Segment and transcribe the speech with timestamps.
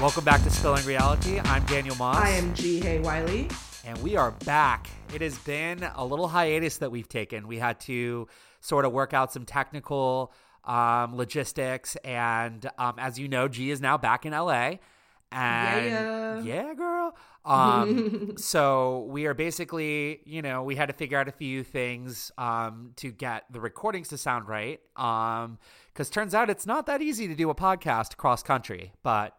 [0.00, 1.40] Welcome back to Spilling Reality.
[1.40, 2.16] I'm Daniel Moss.
[2.16, 2.80] I am G.
[2.80, 3.48] Hay Wiley.
[3.84, 4.88] And we are back.
[5.12, 7.46] It has been a little hiatus that we've taken.
[7.46, 8.26] We had to
[8.60, 10.32] sort of work out some technical
[10.64, 11.96] um, logistics.
[11.96, 14.76] And um, as you know, G is now back in LA.
[15.32, 17.14] And yeah, yeah girl.
[17.44, 22.32] Um, so we are basically, you know, we had to figure out a few things
[22.38, 24.80] um, to get the recordings to sound right.
[25.92, 29.38] Because turns out it's not that easy to do a podcast cross country, but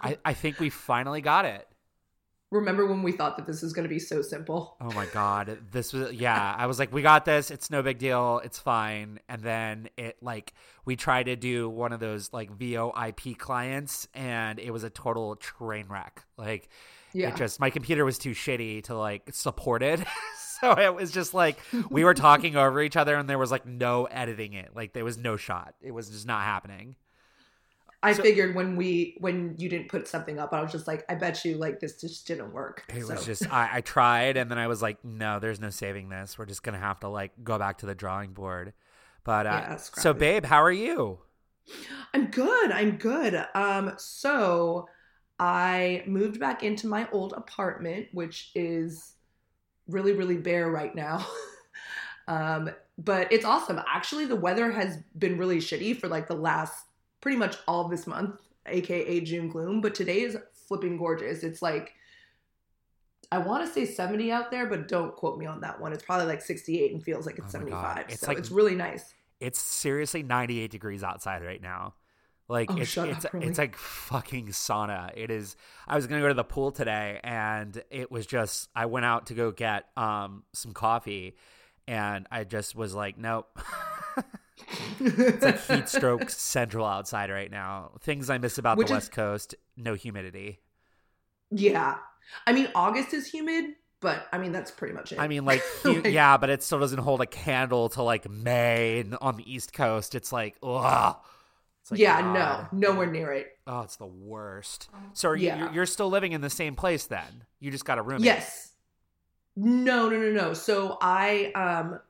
[0.00, 1.66] I, I think we finally got it.
[2.52, 4.76] Remember when we thought that this was going to be so simple?
[4.80, 6.54] Oh my god, this was yeah.
[6.56, 7.50] I was like, we got this.
[7.50, 8.40] It's no big deal.
[8.44, 9.18] It's fine.
[9.28, 10.54] And then it like
[10.84, 15.34] we tried to do one of those like VoIP clients, and it was a total
[15.34, 16.24] train wreck.
[16.36, 16.68] Like,
[17.12, 20.00] yeah, it just my computer was too shitty to like support it.
[20.60, 21.58] so it was just like
[21.90, 24.70] we were talking over each other, and there was like no editing it.
[24.74, 25.74] Like there was no shot.
[25.80, 26.96] It was just not happening.
[28.02, 31.04] I so, figured when we when you didn't put something up, I was just like,
[31.08, 32.84] I bet you like this just didn't work.
[32.88, 33.14] It so.
[33.14, 36.38] was just I, I tried, and then I was like, no, there's no saving this.
[36.38, 38.74] We're just gonna have to like go back to the drawing board.
[39.24, 41.18] But uh, yeah, so, babe, how are you?
[42.14, 42.70] I'm good.
[42.70, 43.44] I'm good.
[43.54, 44.88] Um, so
[45.40, 49.15] I moved back into my old apartment, which is
[49.88, 51.26] really really bare right now.
[52.28, 53.80] um, but it's awesome.
[53.86, 56.86] Actually, the weather has been really shitty for like the last
[57.20, 59.80] pretty much all this month, aka June gloom.
[59.80, 61.42] But today is flipping gorgeous.
[61.42, 61.92] It's like
[63.32, 65.92] I want to say 70 out there, but don't quote me on that one.
[65.92, 68.04] It's probably like 68 and feels like it's oh 75.
[68.08, 69.14] It's so like, it's really nice.
[69.40, 71.94] It's seriously 98 degrees outside right now.
[72.48, 75.10] Like oh, it's it's, up, it's like fucking sauna.
[75.16, 75.56] It is.
[75.88, 78.68] I was gonna go to the pool today, and it was just.
[78.74, 81.36] I went out to go get um some coffee,
[81.88, 83.48] and I just was like, nope.
[85.00, 87.90] it's like heat stroke central outside right now.
[88.00, 90.60] Things I miss about Which the is, West Coast: no humidity.
[91.50, 91.96] Yeah,
[92.46, 95.18] I mean August is humid, but I mean that's pretty much it.
[95.18, 99.04] I mean, like, like yeah, but it still doesn't hold a candle to like May
[99.20, 100.14] on the East Coast.
[100.14, 101.16] It's like, ugh.
[101.90, 102.68] Like, yeah, God.
[102.72, 103.58] no, nowhere near it.
[103.66, 104.88] Oh, it's the worst.
[105.12, 105.68] So are yeah.
[105.68, 107.44] you, you're still living in the same place then?
[107.60, 108.22] You just got a room.
[108.22, 108.72] Yes.
[109.56, 110.52] No, no, no, no.
[110.52, 112.00] So I um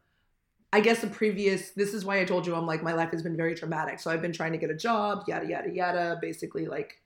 [0.72, 3.22] I guess the previous, this is why I told you I'm like, my life has
[3.22, 4.00] been very traumatic.
[4.00, 6.18] So I've been trying to get a job, yada, yada, yada.
[6.20, 7.00] Basically, like,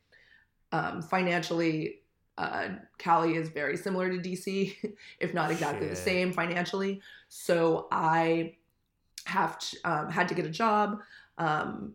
[0.73, 2.01] um, financially,
[2.39, 4.77] uh, Cali is very similar to DC,
[5.21, 5.91] if not exactly Shit.
[5.91, 7.01] the same financially.
[7.29, 8.55] So I
[9.27, 10.99] have to, um, had to get a job.
[11.39, 11.95] Um,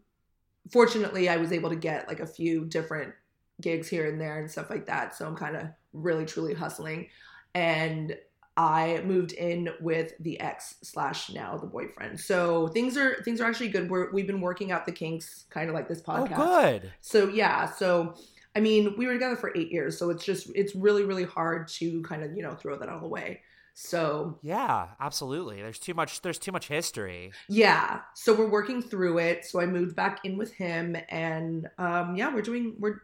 [0.72, 3.14] fortunately, I was able to get like a few different
[3.62, 5.16] gigs here and there and stuff like that.
[5.16, 7.08] So I'm kind of really, truly hustling.
[7.54, 8.16] And
[8.58, 12.20] I moved in with the ex slash now the boyfriend.
[12.20, 13.90] So things are things are actually good.
[13.90, 16.38] We're we've been working out the kinks, kind of like this oh, podcast.
[16.38, 16.94] Oh, good.
[17.02, 17.70] So yeah.
[17.70, 18.16] So
[18.56, 21.68] I mean, we were together for eight years, so it's just it's really really hard
[21.70, 23.42] to kind of you know throw that all away.
[23.78, 25.62] So yeah, absolutely.
[25.62, 26.22] There's too much.
[26.22, 27.34] There's too much history.
[27.50, 28.00] Yeah.
[28.14, 29.44] So we're working through it.
[29.44, 33.02] So I moved back in with him, and um, yeah, we're doing we're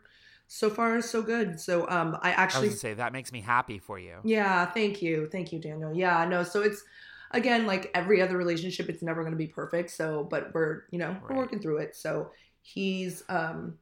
[0.47, 1.59] so far so good.
[1.59, 4.17] So um I actually I say that makes me happy for you.
[4.23, 5.27] Yeah, thank you.
[5.31, 5.93] Thank you, Daniel.
[5.93, 6.83] Yeah, no, so it's
[7.31, 9.91] again like every other relationship it's never going to be perfect.
[9.91, 11.21] So but we're, you know, right.
[11.29, 11.95] we're working through it.
[11.95, 13.77] So he's um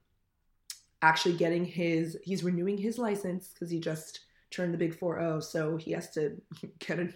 [1.04, 4.22] actually getting his he's renewing his license cuz he just
[4.52, 6.42] turned the big 4 so he has to
[6.80, 7.10] get a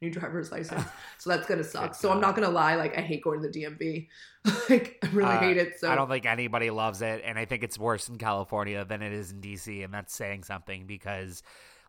[0.00, 0.84] new driver's license.
[1.18, 1.94] So that's gonna suck.
[1.94, 4.08] So I'm not gonna lie, like I hate going to the DMV.
[4.68, 5.80] like I really uh, hate it.
[5.80, 9.00] So I don't think anybody loves it, and I think it's worse in California than
[9.00, 11.42] it is in DC, and that's saying something because,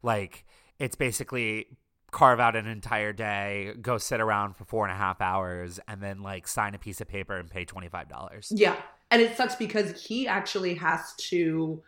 [0.03, 0.45] like,
[0.79, 1.67] it's basically
[2.11, 6.01] carve out an entire day, go sit around for four and a half hours, and
[6.01, 8.53] then like sign a piece of paper and pay twenty five dollars.
[8.55, 8.78] Yeah,
[9.11, 11.84] and it sucks because he actually has to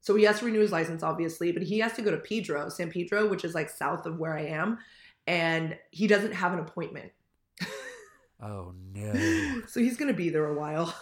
[0.00, 2.68] so he has to renew his license, obviously, but he has to go to Pedro,
[2.68, 4.78] San Pedro, which is like south of where I am
[5.28, 7.12] and he doesn't have an appointment.
[8.42, 9.62] oh no.
[9.68, 10.92] So he's going to be there a while.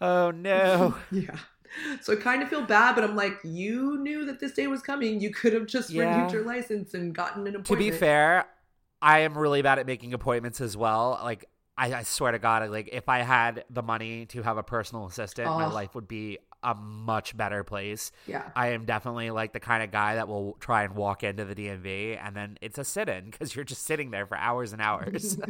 [0.00, 0.94] Oh no.
[1.10, 1.38] yeah.
[2.02, 4.82] So I kind of feel bad, but I'm like, you knew that this day was
[4.82, 5.20] coming.
[5.20, 6.16] You could have just yeah.
[6.16, 7.66] renewed your license and gotten an appointment.
[7.66, 8.44] To be fair,
[9.00, 11.18] I am really bad at making appointments as well.
[11.24, 11.46] Like
[11.78, 15.06] I, I swear to God, like if I had the money to have a personal
[15.06, 15.58] assistant, oh.
[15.58, 18.12] my life would be a much better place.
[18.26, 18.44] Yeah.
[18.54, 21.54] I am definitely like the kind of guy that will try and walk into the
[21.54, 24.80] DMV and then it's a sit in because you're just sitting there for hours and
[24.80, 25.38] hours.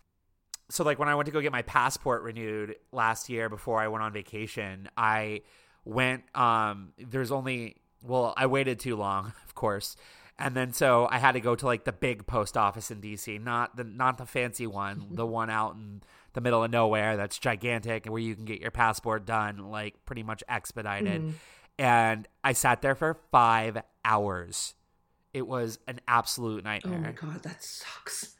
[0.70, 3.88] so, like, when I went to go get my passport renewed last year before I
[3.88, 5.42] went on vacation, I
[5.84, 9.96] went, um, there's only, well, I waited too long, of course.
[10.38, 13.42] And then so I had to go to like the big post office in DC,
[13.42, 17.38] not the not the fancy one, the one out in the middle of nowhere that's
[17.38, 21.22] gigantic and where you can get your passport done like pretty much expedited.
[21.22, 21.32] Mhm.
[21.78, 24.74] And I sat there for five hours.
[25.32, 26.98] It was an absolute nightmare.
[26.98, 28.36] Oh my god, that sucks.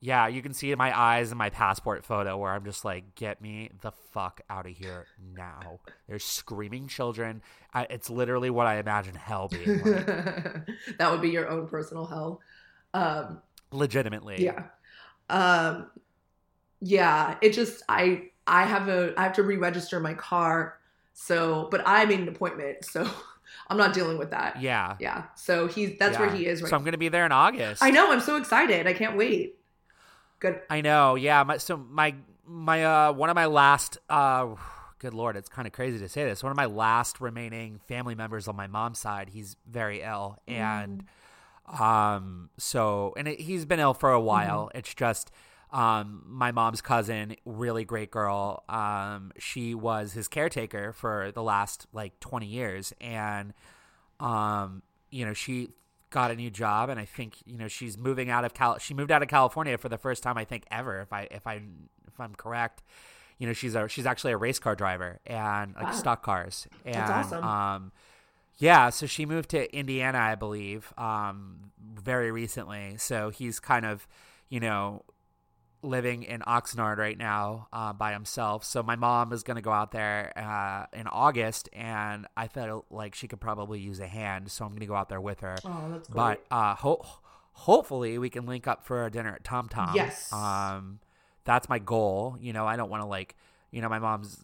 [0.00, 3.14] Yeah, you can see in my eyes in my passport photo where I'm just like,
[3.14, 5.80] get me the fuck out of here now.
[6.06, 7.40] There's screaming children.
[7.72, 10.06] I, it's literally what I imagine hell being like.
[10.98, 12.40] that would be your own personal hell.
[12.92, 13.40] Um,
[13.72, 14.44] Legitimately.
[14.44, 14.64] yeah.
[15.30, 15.86] Um,
[16.84, 17.36] yeah.
[17.40, 20.78] It just I I have a I have to re-register my car.
[21.14, 23.08] So, but I made an appointment, so
[23.68, 24.60] I'm not dealing with that.
[24.60, 24.96] Yeah.
[25.00, 25.24] Yeah.
[25.34, 26.68] So he's that's where he is right.
[26.68, 27.82] So I'm going to be there in August.
[27.82, 28.12] I know.
[28.12, 28.86] I'm so excited.
[28.86, 29.58] I can't wait.
[30.40, 30.60] Good.
[30.68, 31.14] I know.
[31.14, 31.42] Yeah.
[31.44, 32.14] My, so my
[32.46, 34.48] my uh one of my last uh
[34.98, 36.42] good lord, it's kind of crazy to say this.
[36.42, 41.04] One of my last remaining family members on my mom's side, he's very ill and
[41.78, 44.70] um so and it, he's been ill for a while.
[44.74, 45.30] It's just
[45.74, 48.62] um my mom's cousin, really great girl.
[48.68, 53.52] Um she was his caretaker for the last like 20 years and
[54.20, 55.68] um you know she
[56.10, 58.94] got a new job and i think you know she's moving out of cal she
[58.94, 61.54] moved out of california for the first time i think ever if i if i
[62.06, 62.84] if i'm correct
[63.38, 65.92] you know she's a she's actually a race car driver and like Wow.
[65.92, 67.44] stock cars and That's awesome.
[67.44, 67.92] um
[68.58, 74.06] yeah so she moved to indiana i believe um very recently so he's kind of
[74.48, 75.02] you know
[75.84, 78.64] living in Oxnard right now uh, by himself.
[78.64, 82.86] So my mom is going to go out there uh, in August, and I felt
[82.90, 84.50] like she could probably use a hand.
[84.50, 85.56] So I'm going to go out there with her.
[85.64, 86.16] Oh, that's great.
[86.16, 87.04] But uh, ho-
[87.52, 89.92] hopefully we can link up for a dinner at Tom Tom.
[89.94, 90.32] Yes.
[90.32, 91.00] Um,
[91.44, 92.36] that's my goal.
[92.40, 93.36] You know, I don't want to like,
[93.70, 94.42] you know, my mom's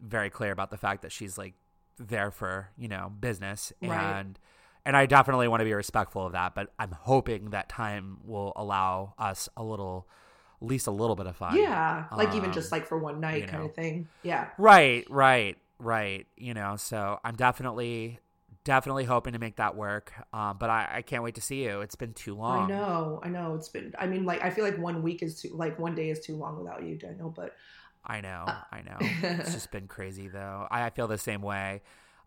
[0.00, 1.54] very clear about the fact that she's like
[1.98, 4.00] there for you know business Right.
[4.18, 4.38] and.
[4.86, 8.52] And I definitely want to be respectful of that, but I'm hoping that time will
[8.54, 10.06] allow us a little,
[10.64, 11.56] at least a little bit of fun.
[11.56, 14.08] yeah, like even Um, just like for one night you kind of thing.
[14.22, 14.48] Yeah.
[14.58, 16.26] Right, right, right.
[16.36, 18.18] You know, so I'm definitely,
[18.64, 20.12] definitely hoping to make that work.
[20.32, 21.80] Um, but I, I can't wait to see you.
[21.82, 22.64] It's been too long.
[22.64, 23.54] I know, I know.
[23.54, 23.94] It's been.
[23.98, 26.36] I mean, like I feel like one week is too, like one day is too
[26.36, 27.30] long without you, Daniel.
[27.30, 27.54] But
[28.06, 28.98] I know, Uh, I know.
[29.00, 30.66] It's just been crazy though.
[30.70, 31.82] I, I feel the same way.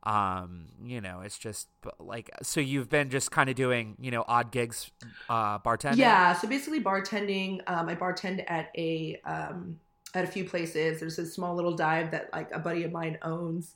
[0.07, 1.67] Um, you know, it's just
[1.99, 2.61] like so.
[2.61, 4.89] You've been just kind of doing, you know, odd gigs,
[5.27, 5.97] uh, bartending.
[5.97, 7.59] yeah, so basically bartending.
[7.67, 9.77] Um, I bartend at a um
[10.13, 11.01] at a few places.
[11.01, 13.75] There's a small little dive that like a buddy of mine owns,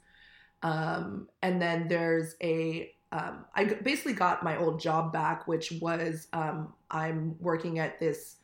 [0.63, 6.27] um, and then there's a um, I basically got my old job back, which was
[6.31, 8.37] um, I'm working at this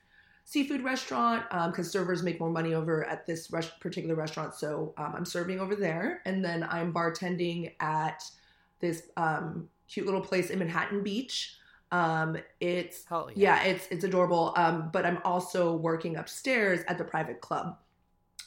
[0.50, 4.56] seafood restaurant because servers make more money over at this res- particular restaurant.
[4.56, 8.24] So um, I'm serving over there, and then I'm bartending at
[8.80, 11.58] this um, cute little place in Manhattan Beach.
[11.92, 13.26] Um, it's yeah.
[13.36, 14.54] yeah, it's it's adorable.
[14.56, 17.78] Um, but I'm also working upstairs at the private club.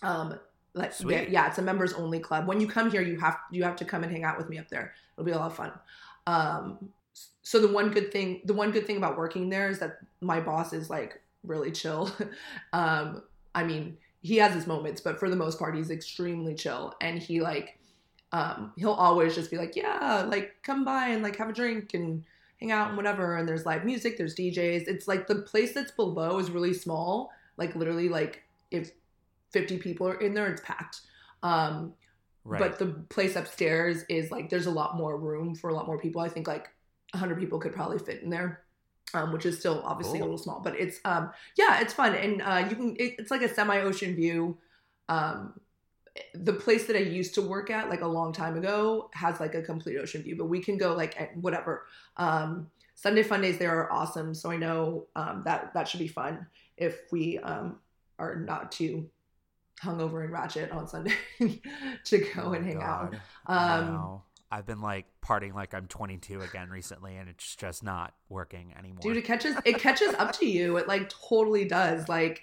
[0.02, 0.40] Um,
[0.72, 1.28] like Sweet.
[1.28, 2.46] yeah, it's a members only club.
[2.46, 4.56] When you come here, you have you have to come and hang out with me
[4.56, 4.94] up there.
[5.18, 5.72] It'll be a lot of fun.
[6.26, 6.88] Um,
[7.42, 10.40] so the one good thing, the one good thing about working there is that my
[10.40, 12.10] boss is like really chill.
[12.72, 13.22] um,
[13.54, 17.18] I mean, he has his moments, but for the most part, he's extremely chill, and
[17.18, 17.78] he like,
[18.32, 21.94] um, he'll always just be like, yeah, like come by and like have a drink
[21.94, 22.24] and
[22.60, 23.36] hang out and whatever.
[23.36, 24.86] And there's live music, there's DJs.
[24.86, 27.32] It's like the place that's below is really small.
[27.56, 28.92] Like literally, like if
[29.50, 31.00] 50 people are in there, it's packed.
[31.42, 31.94] Um,
[32.44, 32.60] right.
[32.60, 35.98] but the place upstairs is like there's a lot more room for a lot more
[35.98, 36.20] people.
[36.20, 36.68] I think like
[37.12, 38.62] 100 people could probably fit in there.
[39.14, 42.42] Um, which is still obviously a little small, but it's um yeah, it's fun and
[42.42, 44.58] uh, you can it, it's like a semi ocean view.
[45.08, 45.54] Um,
[46.34, 49.54] the place that I used to work at like a long time ago has like
[49.54, 51.86] a complete ocean view, but we can go like at whatever.
[52.16, 56.08] Um, Sunday fun days there are awesome, so I know um, that that should be
[56.08, 57.78] fun if we um,
[58.18, 59.08] are not too
[59.82, 61.14] hungover and ratchet on Sunday
[62.04, 63.14] to go Oh and hang out.
[63.46, 64.22] Um, No.
[64.50, 68.98] I've been like partying like I'm 22 again recently, and it's just not working anymore.
[69.00, 70.76] dude, it catches it catches up to you.
[70.76, 72.08] It like totally does.
[72.08, 72.42] Like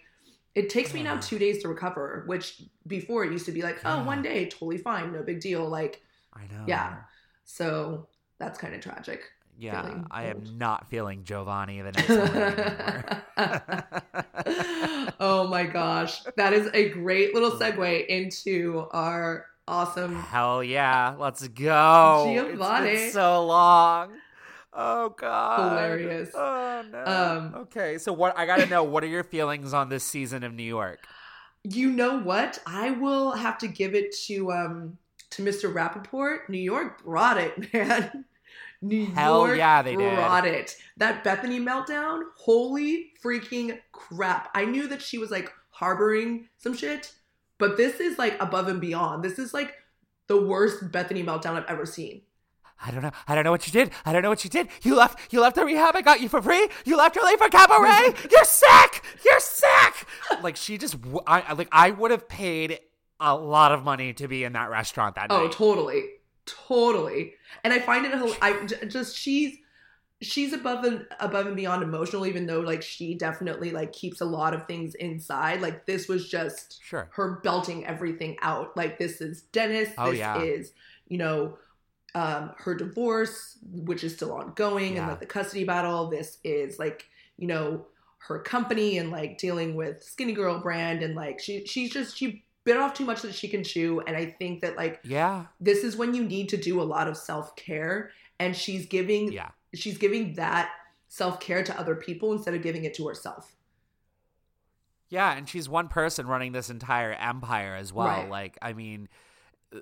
[0.56, 3.80] it takes me now two days to recover, which before it used to be like,
[3.86, 4.04] oh, Yeah.
[4.06, 5.68] one day, totally fine, no big deal.
[5.68, 6.02] Like
[6.34, 6.64] I know.
[6.68, 6.96] Yeah.
[7.44, 8.08] so
[8.40, 9.22] that's kind of tragic.
[9.60, 11.92] Yeah, I am not feeling Giovanni the
[13.38, 20.16] next oh my gosh, that is a great little segue into our awesome.
[20.16, 22.32] Hell yeah, let's go.
[22.34, 22.90] Giovanni.
[22.90, 24.12] It's been so long.
[24.74, 25.72] Oh god.
[25.72, 26.30] Hilarious.
[26.36, 27.04] Oh no.
[27.06, 30.44] Um, okay, so what I got to know what are your feelings on this season
[30.44, 31.00] of New York?
[31.64, 32.60] You know what?
[32.66, 34.98] I will have to give it to um
[35.32, 35.74] to Mr.
[35.74, 36.48] Rappaport.
[36.50, 38.26] New York brought it, man.
[38.82, 40.16] New Hell York yeah, they did.
[40.16, 40.76] brought it.
[40.98, 44.50] That Bethenny meltdown, holy freaking crap.
[44.54, 47.14] I knew that she was like harboring some shit.
[47.58, 49.24] But this is like above and beyond.
[49.24, 49.74] This is like
[50.28, 52.22] the worst Bethenny meltdown I've ever seen.
[52.86, 53.12] I don't know.
[53.28, 53.90] I don't know what you did.
[54.06, 54.68] I don't know what you did.
[54.84, 55.34] You left.
[55.34, 55.96] You left the rehab.
[55.96, 56.70] I got you for free.
[56.86, 58.14] You left early for cabaret.
[58.32, 59.04] You're sick.
[59.26, 60.06] You're sick.
[60.44, 60.96] Like she just.
[61.26, 61.70] I like.
[61.72, 62.80] I would have paid
[63.20, 65.46] a lot of money to be in that restaurant that Oh, night.
[65.46, 66.04] Oh, totally,
[66.46, 67.34] totally.
[67.64, 68.38] And I find it.
[68.42, 69.58] I just she's
[70.22, 72.26] she's above and above and beyond emotional.
[72.26, 75.62] Even though like she definitely like keeps a lot of things inside.
[75.62, 77.10] Like this was just Sure.
[77.14, 78.76] her belting everything out.
[78.76, 79.90] Like this is Dennis.
[79.98, 80.42] Oh, this yeah.
[80.42, 80.72] is
[81.08, 81.58] you know
[82.16, 86.10] um, her divorce, which is still ongoing, and like the custody battle.
[86.10, 87.06] This is like
[87.38, 87.86] you know
[88.20, 92.76] her company and like dealing with Skinnygirl brand and like she she's just she bit
[92.76, 94.02] off too much that she can chew.
[94.08, 95.46] And I think that like Yeah.
[95.62, 98.10] this is when you need to do a lot of self care,
[98.40, 99.50] and she's giving Yeah.
[99.78, 100.72] She's giving that
[101.08, 103.56] self care to other people instead of giving it to herself.
[105.10, 108.08] Yeah, and she's one person running this entire empire as well.
[108.08, 108.30] Right.
[108.30, 109.08] Like, I mean,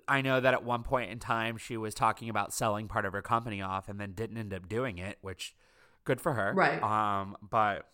[0.07, 3.13] I know that at one point in time she was talking about selling part of
[3.13, 5.55] her company off and then didn't end up doing it, which
[6.03, 6.53] good for her.
[6.53, 6.81] Right.
[6.81, 7.87] Um, but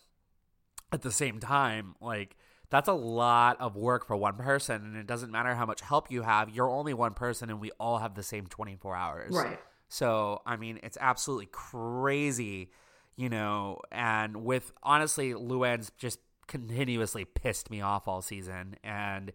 [0.92, 2.36] at the same time, like
[2.70, 6.12] that's a lot of work for one person and it doesn't matter how much help
[6.12, 9.32] you have, you're only one person and we all have the same 24 hours.
[9.32, 9.60] Right.
[9.92, 12.72] So, I mean, it's absolutely crazy,
[13.18, 18.78] you know, and with honestly, Luann's just continuously pissed me off all season.
[18.86, 19.34] And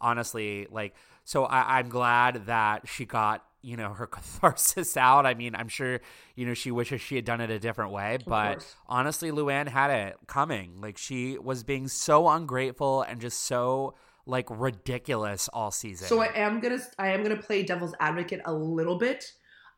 [0.00, 0.94] honestly, like,
[1.24, 5.26] so I, I'm glad that she got, you know, her catharsis out.
[5.26, 6.00] I mean, I'm sure,
[6.36, 9.90] you know, she wishes she had done it a different way, but honestly, Luann had
[9.90, 10.80] it coming.
[10.80, 16.06] Like, she was being so ungrateful and just so, like, ridiculous all season.
[16.06, 19.32] So I am gonna I am gonna play devil's advocate a little bit.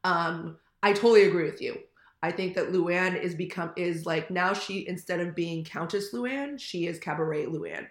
[0.08, 1.78] Um, I totally agree with you.
[2.22, 6.58] I think that Luann is become is like now she instead of being Countess Luann,
[6.58, 7.86] she is Cabaret Luann.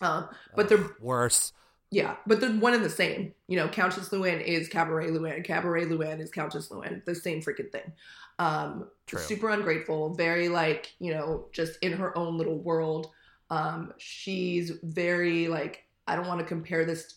[0.00, 1.52] Um, but they're worse.
[1.90, 3.32] yeah, but they're one and the same.
[3.48, 5.42] You know, Countess Luann is Cabaret Luann.
[5.44, 7.04] Cabaret Luann is Countess Luann.
[7.06, 7.90] The same freaking thing.
[8.38, 9.18] Um, True.
[9.18, 13.10] super ungrateful, very like you know, just in her own little world.
[13.50, 17.14] Um, she's very like I don't want to compare this.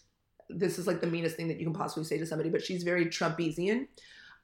[0.49, 2.83] This is like the meanest thing that you can possibly say to somebody, but she's
[2.83, 3.87] very Trumpesian.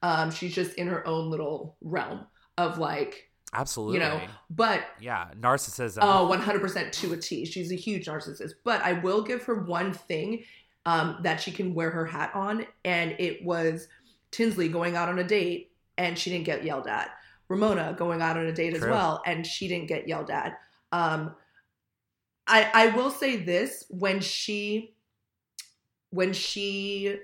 [0.02, 2.26] Um, she's just in her own little realm
[2.58, 3.94] of like, Absolutely.
[3.94, 5.98] You know, but Yeah, narcissism.
[6.02, 7.46] Oh, 100% to a T.
[7.46, 8.52] She's a huge narcissist.
[8.64, 10.44] But I will give her one thing
[10.84, 12.66] um, that she can wear her hat on.
[12.84, 13.88] And it was
[14.30, 17.10] Tinsley going out on a date and she didn't get yelled at.
[17.48, 20.58] Ramona going out on a date as well and she didn't get yelled at.
[20.92, 21.34] Um,
[22.46, 24.94] I, I will say this when she
[26.10, 27.18] when she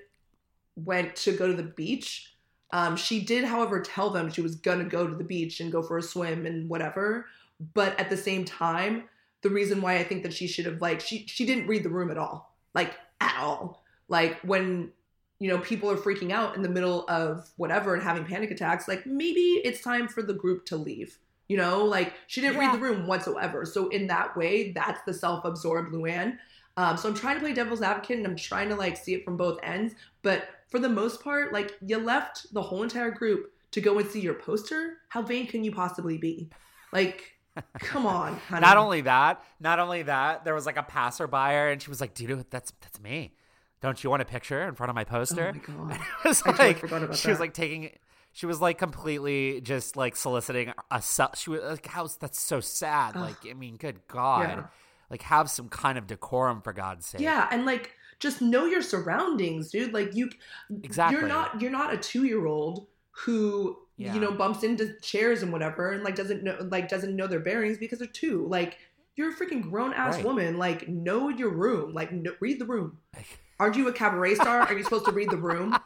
[0.75, 2.32] went to go to the beach
[2.73, 5.81] um, she did however tell them she was gonna go to the beach and go
[5.81, 7.27] for a swim and whatever
[7.73, 9.03] but at the same time
[9.43, 11.89] the reason why i think that she should have like she she didn't read the
[11.89, 13.83] room at all like at all.
[14.09, 14.91] Like when
[15.39, 18.87] you know people are freaking out in the middle of whatever and having panic attacks
[18.87, 21.17] like maybe it's time for the group to leave
[21.49, 21.83] you know?
[21.83, 22.67] Like she didn't Yeah.
[22.71, 23.65] read the room whatsoever.
[23.65, 26.37] So in that way that's the self-absorbed luann.
[26.77, 29.23] Um, so i'm trying to play devil's advocate and i'm trying to like see it
[29.23, 33.51] from both ends but for the most part like you left the whole entire group
[33.69, 36.49] to go and see your poster how vain can you possibly be
[36.91, 37.29] like
[37.79, 38.61] come on honey.
[38.61, 42.15] Not only that, not only that, there was like a passerby and she was like,
[42.15, 43.35] "Dude, that's that's me.
[43.79, 45.91] Don't you want a picture in front of my oh poster?" my god
[46.25, 47.91] it was I totally like forgot about she was like taking
[48.31, 51.03] she was like completely just like soliciting a
[51.35, 53.21] she was like how that's so sad Ugh.
[53.21, 54.63] like i mean good god Yeah.
[55.11, 58.81] like have some kind of decorum for god's sake Yeah, and like just know your
[58.81, 59.93] surroundings, dude.
[59.93, 60.29] Like you
[60.83, 61.17] Exactly.
[61.19, 64.13] you're not you're not a 2-year-old who Yeah.
[64.13, 67.39] you know bumps into chairs and whatever and like doesn't know like doesn't know their
[67.39, 68.47] bearings because they're 2.
[68.47, 68.77] Like
[69.15, 70.25] you're a freaking grown ass Right.
[70.25, 70.57] woman.
[70.57, 71.93] Like know your room.
[71.93, 72.97] Like read the room.
[73.59, 74.61] Aren't you a cabaret star?
[74.61, 75.77] Are you supposed to read the room?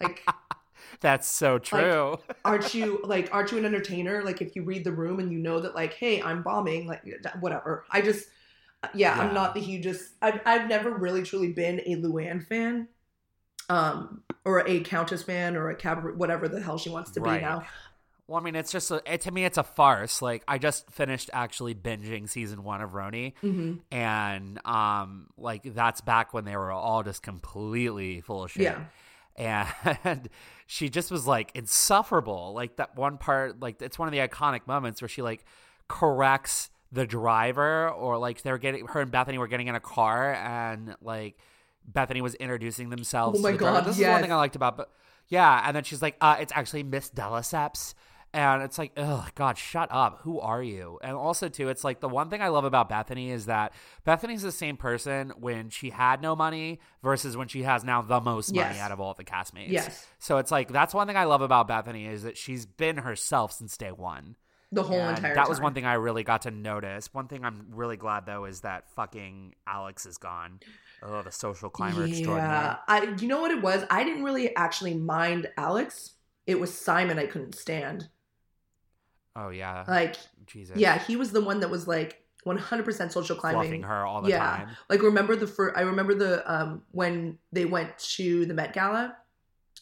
[0.00, 0.24] Like
[1.00, 4.90] that's so true aren't you like aren't you an entertainer like if you read the
[4.90, 7.02] room and you know that like hey i'm bombing like
[7.38, 8.26] whatever i just
[8.94, 9.22] yeah, Yeah.
[9.22, 12.88] i'm not the hugest I've, I've never really truly been a luann fan
[13.68, 17.40] um or a countess fan or a cabaret whatever the hell she wants to Right.
[17.40, 17.64] be now.
[18.26, 20.20] Well i mean it's just a, it, to me it's a farce.
[20.22, 26.00] Like i just finished actually binging season one of RHONY hmm and um like that's
[26.02, 28.62] back when they were all just completely full of shit.
[28.62, 28.84] Yeah.
[29.36, 30.28] And
[30.66, 32.52] she just was like insufferable.
[32.54, 35.44] Like that one part like it's one of the iconic moments where she like
[35.88, 40.32] corrects the driver or like they're getting her and bethenny were getting in a car
[40.34, 41.36] and like
[41.90, 43.78] bethenny was introducing themselves Oh my to the driver.
[43.80, 44.90] God, this is one thing i liked about but
[45.28, 47.94] yeah and then she's like uh it's actually miss de Lesseps
[48.34, 50.18] And it's like, oh God, shut up.
[50.20, 50.98] Who are you?
[51.02, 53.72] And also too, it's like the one thing I love about Bethenny is that
[54.06, 58.20] Bethenny's the same person when she had no money versus when she has now the
[58.20, 58.80] most money Yes.
[58.80, 59.70] out of all the castmates.
[59.70, 60.06] Yes.
[60.18, 63.52] So it's like that's one thing I love about Bethenny is that she's been herself
[63.52, 64.36] since day one.
[64.70, 67.12] The whole And entire that was one thing I really got to notice.
[67.14, 70.60] One thing I'm really glad though is that fucking Alex is gone.
[71.02, 72.06] Oh, the social climber.
[72.06, 73.14] Yeah, I.
[73.18, 73.84] You know what it was?
[73.90, 76.14] I didn't really actually mind Alex.
[76.46, 78.08] It was Simon I couldn't stand.
[79.36, 80.76] Oh yeah, Like, Jesus.
[80.76, 83.60] yeah, he was the one that was like 100% social climbing.
[83.60, 84.38] fluffing her all the yeah.
[84.38, 84.68] time.
[84.90, 85.76] Like, remember the first?
[85.76, 89.16] I remember the um when they went to the Met Gala.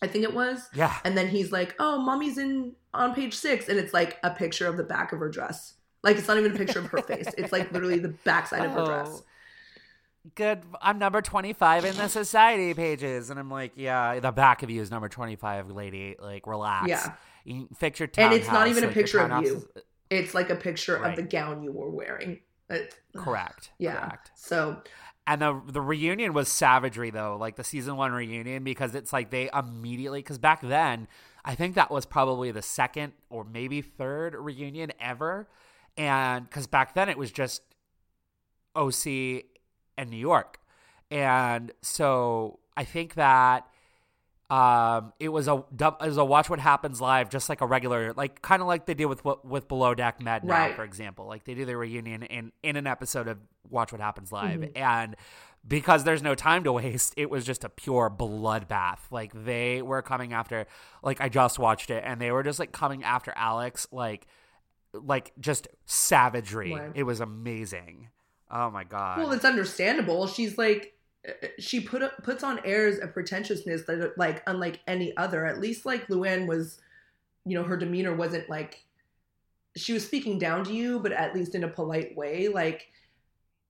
[0.02, 0.69] I think it was.
[0.75, 4.31] Yeah, And then he's like, "Oh, mommy's in on page six, and it's like a
[4.31, 5.75] picture of the back of her dress.
[6.03, 7.29] Like it's not even a picture of her face.
[7.37, 8.87] It's like literally the backside of her oh.
[8.87, 9.09] dress.
[9.11, 9.25] Oh.
[10.35, 10.62] Good.
[10.83, 14.83] I'm number 25 in the society pages, and I'm like, yeah, the back of you
[14.83, 16.17] is number 25, lady.
[16.19, 16.88] Like, relax.
[16.88, 17.12] Yeah.
[17.45, 19.57] You fix your And it's not even a like, your picture of you.
[19.57, 21.11] is- uh, It's like a picture Right.
[21.11, 22.41] of the gown you were wearing.
[22.69, 23.71] It- correct.
[23.79, 24.00] yeah.
[24.00, 24.33] Correct.
[24.35, 24.83] So
[25.29, 29.31] And the the reunion was savagery though, like the season one reunion, because it's like
[29.31, 31.07] they immediately because back then
[31.49, 35.49] I think that was probably the second or maybe third reunion ever,
[35.97, 37.62] and because back then it was just
[38.75, 39.45] OC
[39.97, 40.59] and New York,
[41.11, 43.67] and so I think that
[44.49, 48.12] um it was a it was a watch what happens live just like a regular
[48.12, 50.76] like kind of like they did with with below deck med now Right.
[50.76, 53.38] for example like they do their reunion in in an episode of
[53.69, 54.71] watch what happens live Mhm.
[54.76, 55.17] and
[55.66, 60.02] because there's no time to waste it was just a pure bloodbath like they were
[60.02, 60.66] coming after
[61.02, 64.26] like i just watched it and they were just like coming after alex like
[64.92, 66.90] like just savagery Right.
[66.94, 68.08] it was amazing
[68.50, 70.26] oh my god well, it's understandable.
[70.26, 70.94] She's like
[71.28, 75.44] uh, she put up, puts on airs of pretentiousness that like unlike any other.
[75.44, 76.78] At least like Luann was,
[77.44, 78.85] you know, her demeanor wasn't like
[79.76, 82.46] she was speaking down to you, but at least in a polite way.
[82.49, 82.88] Like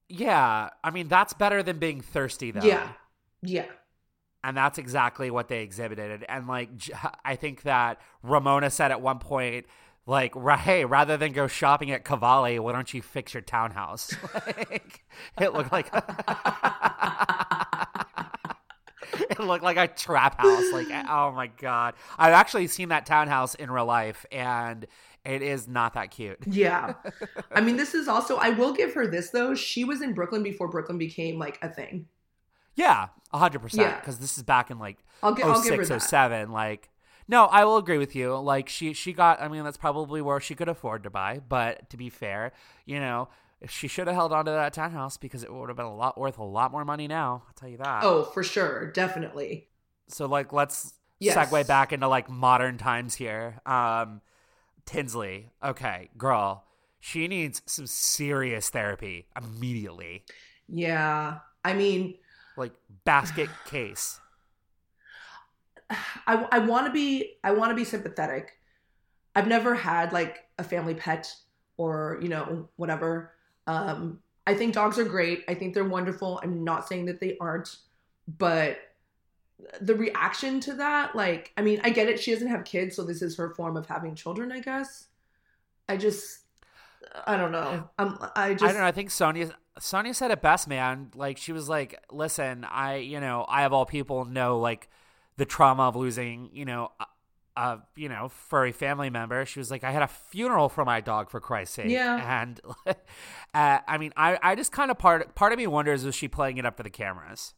[0.09, 2.63] yeah i mean that's better than being thirsty though.
[2.63, 2.89] Yeah,
[3.43, 3.67] yeah,
[4.47, 6.25] and that's exactly what they exhibited.
[6.29, 6.69] And like
[7.25, 9.67] I think that ramona said at one point
[10.07, 14.15] like hey rather than go shopping at cavalli why don't you fix your townhouse?
[14.57, 15.05] Like,
[15.41, 15.89] it looked like
[19.31, 20.73] it looked like a trap house.
[20.73, 21.95] Like oh my god.
[22.17, 24.87] I've actually seen that townhouse in real life and
[25.27, 26.95] it is not that cute yeah.
[27.53, 28.37] I mean, this is also.
[28.37, 29.55] I will give her this though.
[29.55, 32.07] She was in Brooklyn before Brooklyn became like a thing.
[32.75, 33.99] yeah 100% Yeah.
[34.01, 36.09] because this is back in like I'll, gi- I'll give her 06, that.
[36.09, 36.91] 07 like
[37.29, 40.39] no i will agree with you like she she got i mean that's probably where
[40.41, 42.53] she could afford to buy but to be fair
[42.85, 43.29] you know
[43.67, 46.17] she should have held on to that townhouse because it would have been a lot
[46.19, 49.69] worth a lot more money now i'll tell you that Oh, for sure, definitely.
[50.09, 51.35] so like let's Yes.
[51.51, 54.21] segue back into like modern times here um
[54.87, 56.65] tinsley okay girl
[57.01, 60.25] she needs some serious therapy immediately
[60.69, 61.39] Yeah.
[61.65, 62.15] I mean,
[62.57, 62.73] like
[63.05, 64.21] basket case
[66.27, 68.59] I, I want to be I want to be sympathetic.
[69.35, 71.33] I've never had like a family pet
[71.77, 73.33] or you know whatever.
[73.67, 75.45] Um, I think dogs are great.
[75.49, 76.41] I think they're wonderful.
[76.43, 77.77] I'm not saying that they aren't,
[78.39, 78.79] but
[79.81, 82.21] the reaction to that, like, I mean, I get it.
[82.21, 84.53] She doesn't have kids, so this is her form of having children.
[84.53, 85.07] I guess.
[85.89, 86.41] I just,
[87.27, 87.89] I don't know.
[87.99, 88.87] I'm, I just, I don't know.
[88.87, 91.11] I think Sonja Sonja said it best, man.
[91.15, 94.89] Like she was like, "Listen, I, you know, I of all people know like
[95.37, 99.71] the trauma of losing, you know, a, a you know furry family member." She was
[99.71, 102.41] like, "I had a funeral for my dog for Christ's sake." Yeah.
[102.43, 102.95] and uh,
[103.87, 106.59] I mean, I, I just kind of part part of me wonders was she playing
[106.59, 107.55] it up for the cameras?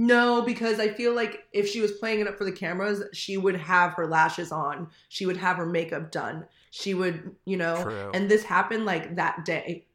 [0.00, 3.36] No, because I feel like if she was playing it up for the cameras, she
[3.36, 4.90] would have her lashes on.
[5.08, 6.46] She would have her makeup done.
[6.70, 8.12] She would, you know, True.
[8.14, 9.88] and this happened like that day.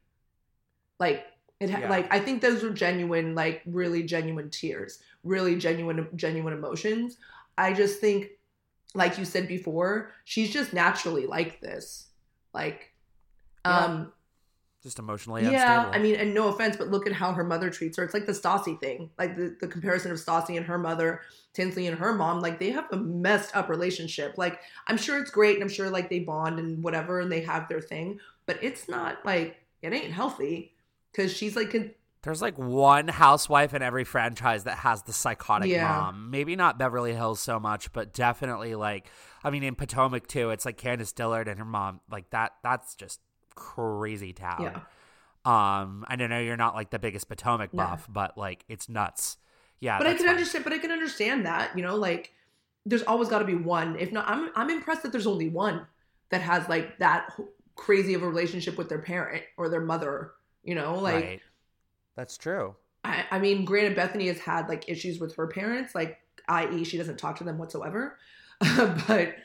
[1.00, 1.24] Like
[1.58, 1.88] it Yeah.
[1.88, 7.16] like I think those were genuine like really genuine tears, really genuine genuine emotions.
[7.56, 8.28] I just think
[8.94, 12.08] like you said before, she's just naturally like this.
[12.52, 12.92] Like
[13.64, 13.84] Yeah.
[13.86, 14.12] um
[14.84, 15.94] Just emotionally yeah, unstable.
[15.94, 18.04] I mean, and no offense, but look at how her mother treats her.
[18.04, 21.22] It's like the Stassi thing, like the, the comparison of Stassi and her mother,
[21.54, 22.40] Tinsley and her mom.
[22.40, 24.34] Like they have a messed up relationship.
[24.36, 27.40] Like I'm sure it's great, and I'm sure like they bond and whatever, and they
[27.40, 30.74] have their thing, but it's not like it ain't healthy
[31.12, 31.92] because she's like, con-
[32.22, 35.88] There's like one housewife in every franchise that has the psychotic Yeah.
[35.88, 36.30] mom.
[36.30, 39.08] Maybe not Beverly Hills so much, but definitely like
[39.42, 40.50] I mean in Potomac too.
[40.50, 42.00] It's like Candiace Dillard and her mom.
[42.10, 42.52] Like that.
[42.62, 43.20] That's just
[43.54, 44.62] crazy town.
[44.62, 44.80] yeah,
[45.44, 47.84] Um, I don't know you're not like the biggest Potomac No.
[47.84, 49.36] buff, but like it's nuts.
[49.80, 50.64] Yeah, but I can understand.
[50.64, 52.32] But I can understand that, you know, like
[52.86, 53.96] there's always got to be one.
[53.98, 55.86] If not, I'm I'm impressed that there's only one.
[56.30, 57.32] that has like that
[57.76, 60.32] crazy of a relationship with their parent or their mother.
[60.62, 61.42] You know, like right.
[62.16, 62.76] That's true.
[63.04, 66.96] I, I mean, granted, Bethenny has had like issues with her parents, like i.e., she
[66.98, 68.18] doesn't talk to them whatsoever.
[69.08, 69.36] but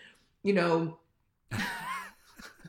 [0.43, 0.97] you know,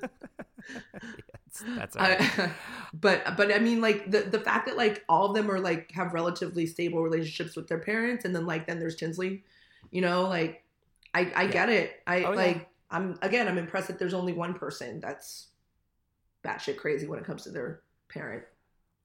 [1.58, 2.20] that's all right.
[2.38, 2.52] I,
[2.94, 5.90] but but I mean, like the the fact that like all of them are like
[5.92, 9.44] have relatively stable relationships with their parents, and then like then there's Tinsley,
[9.90, 10.64] you know, like
[11.14, 11.50] I I Yeah.
[11.50, 12.02] get it.
[12.06, 12.36] I Oh, yeah.
[12.36, 15.48] like I'm again I'm impressed that there's only one person that's
[16.44, 18.44] batshit crazy when it comes to their parent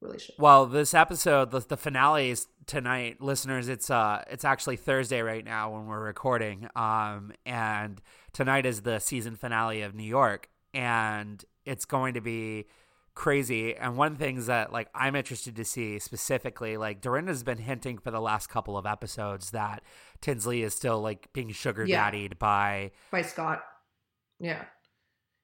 [0.01, 0.35] relationship.
[0.39, 3.67] Well, this episode, the, the finale is tonight, listeners.
[3.69, 6.67] It's uh, it's actually Thursday right now when we're recording.
[6.75, 8.01] Um, and
[8.33, 12.65] tonight is the season finale of New York, and it's going to be
[13.13, 13.75] crazy.
[13.75, 17.57] And one of the things that like I'm interested to see specifically, like Dorinda's been
[17.59, 19.81] hinting for the last couple of episodes that
[20.21, 22.03] Tinsley is still like being sugar Yeah.
[22.03, 23.63] daddied by by Scott.
[24.39, 24.65] Yeah.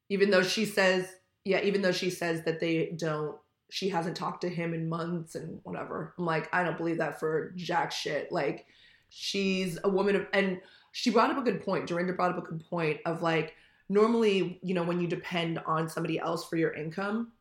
[0.10, 1.08] Even though she says,
[1.46, 3.38] yeah, even though she says that they don't,
[3.70, 6.14] she hasn't talked to him in months and whatever.
[6.20, 8.30] I'm like, I don't believe that for jack shit.
[8.30, 8.66] Like,
[9.08, 10.60] she's a woman of, and
[10.92, 11.88] she brought up a good point.
[11.88, 13.56] Dorinda brought up a good point of like,
[13.91, 17.32] normally, you know, when you depend on somebody else for your income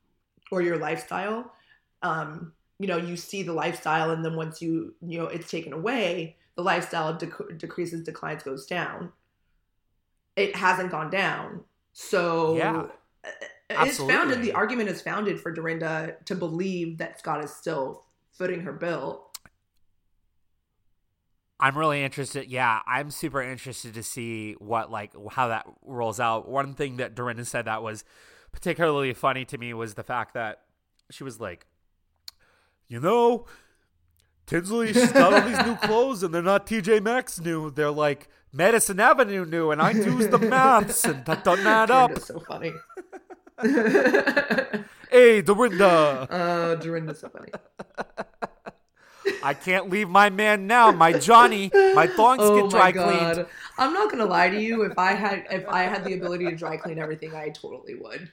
[0.50, 1.52] or your lifestyle,
[2.02, 5.72] um, you know, you see the lifestyle, and then once you, you know, it's taken
[5.72, 9.12] away, the lifestyle dec- decreases, declines, goes down
[10.36, 11.64] it hasn't gone down.
[11.92, 12.86] So Yeah.
[13.24, 13.36] it's
[13.70, 14.14] Absolutely.
[14.16, 14.42] founded.
[14.42, 19.29] The argument is founded for Dorinda to believe that Scott is still footing her bill.
[21.60, 22.48] I'm really interested.
[22.48, 26.48] Yeah, I'm super interested to see what like how that rolls out.
[26.48, 28.04] One thing that Dorinda said that was
[28.50, 30.62] particularly funny to me was the fact that
[31.10, 31.66] she was like,
[32.88, 33.46] you know,
[34.46, 37.70] Tinsley, she's got all these new clothes and they're not TJ Maxx new.
[37.70, 42.18] They're like Madison Avenue new, and I do the maths and that done that up.
[42.18, 42.72] So funny.
[45.10, 47.50] Hey, Dorinda, uh, Dorinda's so funny.
[49.42, 50.90] I can't leave my man now.
[50.92, 53.46] My Johnny, my thongs Oh get dry cleaned.
[53.78, 54.82] I'm not gonna lie to you.
[54.82, 58.30] If I had, if I had the ability to dry clean everything, I totally would.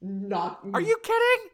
[0.00, 0.60] Not.
[0.72, 1.50] Are you kidding?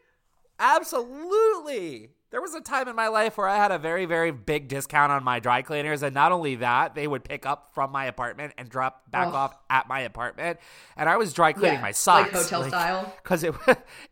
[0.59, 2.11] Absolutely.
[2.33, 5.13] There was a time in my life where I had a very, very big discount
[5.13, 8.53] on my dry cleaners, and not only that, they would pick up from my apartment
[8.59, 9.35] and drop back Ugh.
[9.35, 10.59] off at my apartment,
[10.97, 13.15] and I was dry cleaning Yeah, my socks, like hotel style?
[13.23, 13.55] because it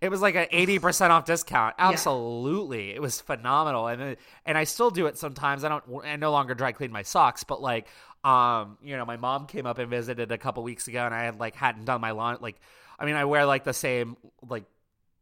[0.00, 1.74] it was like an eighty percent off discount.
[1.77, 5.64] Absolutely, it was phenomenal, and and I still do it sometimes.
[5.64, 7.88] I don't, I no longer dry clean my socks, but like,
[8.22, 11.24] um, you know, my mom came up and visited a couple weeks ago, and I
[11.24, 12.61] had like hadn't done my lawn, like,
[12.96, 14.16] I mean, I wear like the same
[14.48, 14.64] like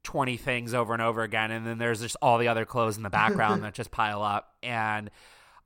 [0.04, 3.02] 20 things over and over again and then there's just all the other clothes in
[3.02, 4.54] the background that just pile up.
[4.62, 5.10] And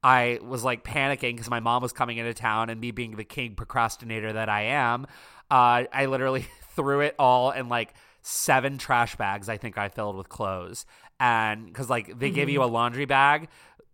[0.03, 3.25] i was like panicking because my mom was coming into town and me being the
[3.25, 5.07] king procrastinator that i am
[5.51, 6.47] uh, i literally
[6.77, 10.85] threw it all in like seven trash bags i think i filled with clothes.
[11.19, 13.49] And because like they give you a laundry bag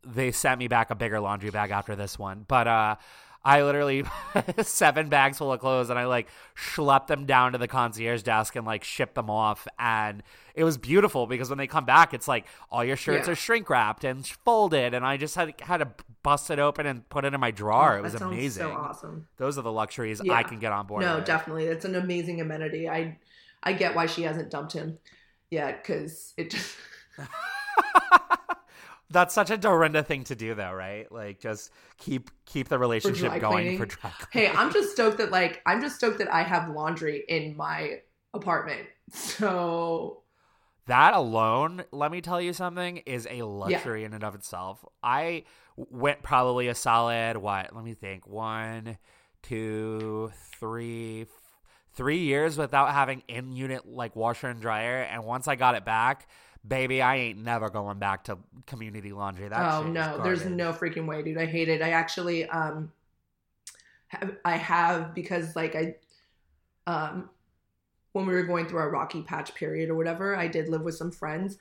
[0.05, 2.45] they sent me back a bigger laundry bag after this one.
[2.47, 2.97] But uh
[3.45, 4.05] I literally
[4.63, 8.55] seven bags full of clothes and I like schlepped them down to the concierge desk
[8.57, 10.23] and like shipped them off and
[10.55, 13.33] it was beautiful because when they come back it's like all your shirts Yeah.
[13.33, 15.89] are shrink wrapped and folded and I just had had to
[16.23, 17.95] bust it open and put it in my drawer.
[17.95, 18.63] Oh, it was amazing.
[18.63, 19.27] So awesome.
[19.39, 21.03] Those are the luxuries I can get on board.
[21.03, 21.25] No, with.
[21.25, 21.65] definitely.
[21.65, 22.89] It's an amazing amenity.
[22.89, 23.19] I
[23.65, 24.99] I get why she hasn't dumped him
[25.51, 26.77] yet because it just
[29.13, 31.11] That's such a Dorinda thing to do though, right?
[31.13, 33.79] Like just keep keep the relationship going cleaning.
[33.79, 34.49] for dry Hey.
[34.49, 38.01] I'm just stoked that like I'm just stoked that I have laundry in my
[38.35, 38.89] apartment.
[39.13, 40.23] So
[40.87, 44.85] That alone, let me tell you something, is a luxury in and of itself.
[45.03, 45.45] I
[45.77, 47.75] went probably a solid what?
[47.75, 48.27] Let me think.
[48.27, 48.99] One,
[49.43, 51.27] two, three,
[51.95, 55.85] three years without having in unit like washer and dryer, and once I got it
[55.85, 56.27] back,
[56.67, 59.49] baby, I ain't never going back to community laundry.
[59.49, 61.39] That oh no, there's no freaking way, dude.
[61.39, 61.83] I hate it.
[61.83, 62.93] I actually um
[64.09, 65.97] have, I have because like I
[66.87, 67.31] um
[68.13, 70.95] when we were going through our rocky patch period or whatever, I did live with
[70.95, 71.57] some friends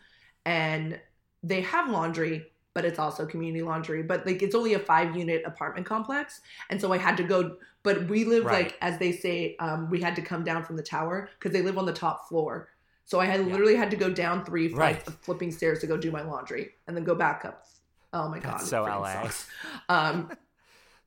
[0.46, 1.00] and
[1.44, 4.04] they have laundry, but it's also community laundry.
[4.04, 6.42] But like it's only a five unit apartment complex.
[6.70, 8.66] And so I had to go but we live Right.
[8.66, 11.62] like as they say, um, we had to come down from the tower because they
[11.62, 12.70] live on the top floor.
[13.06, 13.52] So I had Yeah.
[13.54, 15.08] literally had to go down three flights Right.
[15.08, 17.66] of flipping stairs to go do my laundry and then go back up.
[18.14, 19.30] Oh my god, That's so LA.
[19.90, 20.32] Um,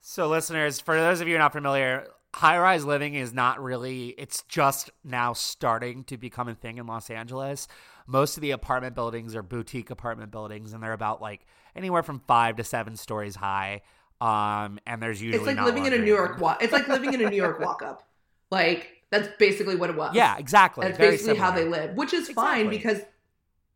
[0.00, 4.42] So, listeners, for those of you not familiar, high rise living is not really, it's
[4.48, 7.68] just now starting to become a thing in Los Angeles.
[8.07, 12.20] Most of the apartment buildings are boutique apartment buildings, and they're about like anywhere from
[12.26, 13.80] five to seven stories high.
[14.20, 16.62] Um, and there's usually it's like not living in a New York walk.
[16.62, 18.07] It's like living in a New York walk up.
[18.50, 20.12] Like That's basically what it was.
[20.12, 20.85] Yeah, exactly.
[20.85, 22.77] That's Very basically how they live, which is fine Exactly.
[22.77, 23.03] because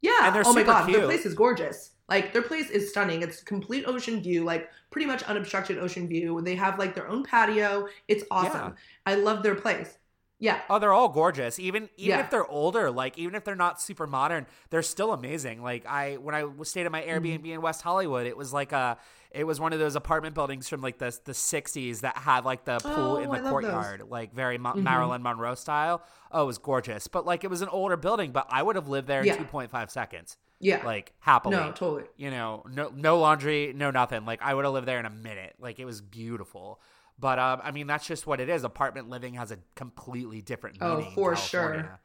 [0.02, 0.26] yeah.
[0.26, 1.00] And they're oh my god, cute.
[1.00, 1.92] the place is gorgeous.
[2.08, 3.22] Like their place is stunning.
[3.22, 6.40] It's complete ocean view, like pretty much unobstructed ocean view.
[6.42, 7.86] They have like their own patio.
[8.08, 8.74] It's awesome.
[9.06, 9.98] I love their place.
[10.40, 10.60] Yeah.
[10.70, 11.58] Oh, they're all gorgeous.
[11.58, 12.24] Even even Yeah.
[12.24, 15.62] if they're older, like even if they're not super modern, they're still amazing.
[15.62, 17.24] Like I when I stayed at my Mm-hmm.
[17.26, 18.98] Airbnb in West Hollywood, it was like a
[19.30, 22.64] it was one of those apartment buildings from like the the 60s that had like
[22.64, 24.82] the pool Oh, in the courtyard, like very Mhm.
[24.82, 26.02] Marilyn Monroe style.
[26.30, 27.08] Oh, it was gorgeous.
[27.08, 29.36] But like it was an older building, but I would have lived there in Yeah.
[29.36, 30.36] 2.5 seconds.
[30.60, 30.84] Yeah.
[30.84, 31.56] Like happily.
[31.56, 32.04] no, totally.
[32.16, 34.24] you know, no no laundry, no nothing.
[34.24, 35.56] Like I would have lived there in a minute.
[35.58, 36.80] Like it was beautiful.
[37.18, 38.64] But um, I mean, that's just what it is.
[38.64, 41.06] Apartment living has a completely different Oh, meaning.
[41.06, 42.00] in for sure.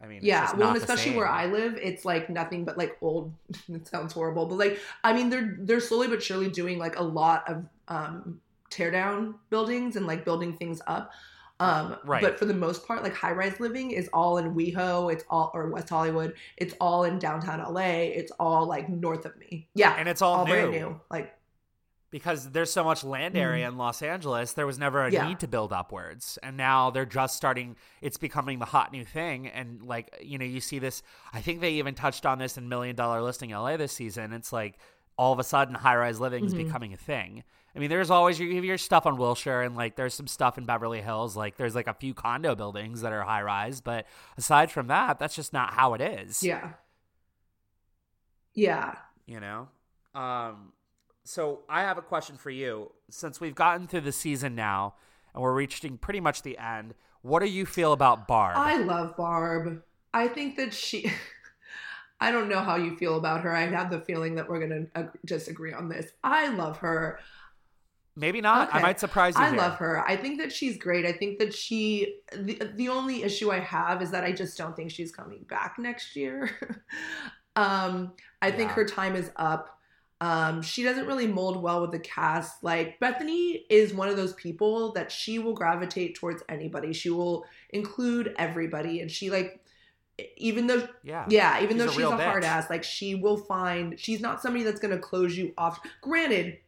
[0.00, 1.28] I mean, it's Yeah, well, not and the especially where.
[1.28, 3.32] I live, it's like nothing but like old.
[3.68, 7.02] it sounds horrible, but like I mean, they're they're slowly but surely doing like a
[7.02, 11.12] lot of um tear down buildings and like building things up.
[11.60, 12.22] Um, Right.
[12.22, 15.12] But for the most part, like high rise living is all in WeHo.
[15.12, 16.34] It's all or West Hollywood.
[16.56, 18.10] It's all in downtown LA.
[18.10, 19.68] It's all like north of me.
[19.74, 21.00] Yeah, and it's all, all new, brand new.
[21.10, 21.36] Like
[22.12, 24.52] because there's so much land area in Los Angeles.
[24.52, 25.14] There was never a Mm-hmm.
[25.14, 25.28] Yeah.
[25.28, 27.74] need to build upwards, and now they're just starting.
[28.00, 31.02] It's becoming the hot new thing, and like you know, you see this.
[31.32, 34.32] I think they even touched on this in Million Dollar Listing LA this season.
[34.32, 34.78] It's like
[35.18, 36.58] all of a sudden high rise living is Mhm.
[36.66, 37.42] becoming a thing.
[37.74, 40.58] I mean, there's always you have your stuff on Wilshire, and like there's some stuff
[40.58, 41.36] in Beverly Hills.
[41.36, 45.18] Like there's like a few condo buildings that are high rise, but aside from that,
[45.18, 46.42] that's just not how it is.
[46.42, 46.72] yeah,
[48.54, 48.94] yeah.
[49.26, 49.68] you know
[50.14, 50.72] um
[51.24, 54.94] so i have a question for you since we've gotten through the season now
[55.34, 59.16] and we're reaching pretty much the end what do you feel about barb I love
[59.16, 59.82] Barb.
[60.12, 61.10] I think that she.
[62.20, 63.54] I don't know how you feel about her.
[63.54, 66.12] I have the feeling that we're gonna uh, disagree on this.
[66.22, 67.18] I love her.
[68.14, 69.58] maybe not i might surprise you I here.
[69.58, 70.06] love her.
[70.06, 71.06] I think that she's great.
[71.06, 72.20] I think that she.
[72.36, 75.78] The, the only issue I have is that I just don't think she's coming back
[75.78, 76.50] next year.
[77.56, 79.78] um, I think her time is up.
[80.22, 82.62] Um, she doesn't really mold well with the cast.
[82.62, 86.92] Like Bethenny is one of those people that she will gravitate towards anybody.
[86.92, 89.60] She will include everybody, and she like,
[90.36, 93.36] even though yeah yeah, even She's though a she's a hard ass, like she will
[93.36, 95.80] find she's not somebody that's gonna close you off.
[96.00, 96.58] Granted,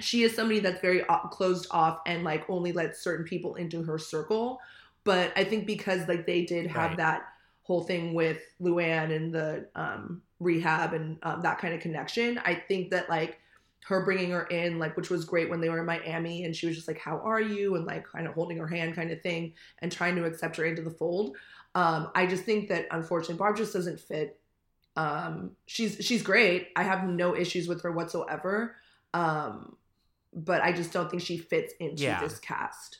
[0.00, 3.98] she is somebody that's very closed off and like only lets certain people into her
[3.98, 4.60] circle.
[5.04, 6.96] But I think because like they did have Right.
[6.96, 7.22] that
[7.64, 12.54] whole thing with Luann and the um, rehab and um, that kind of connection, I
[12.54, 13.40] think that like
[13.86, 16.66] her bringing her in, like which was great when they were in Miami, and she
[16.66, 19.20] was just like, "How are you?" and like kind of holding her hand, kind of
[19.22, 21.36] thing, and trying to accept her into the fold.
[21.74, 24.40] Um, I just think that unfortunately Barb just doesn't fit.
[24.96, 26.68] Um, she's she's great.
[26.76, 28.76] I have no issues with her whatsoever.
[29.12, 29.76] Um,
[30.32, 32.20] but I just don't think she fits into Yeah.
[32.20, 32.98] this cast.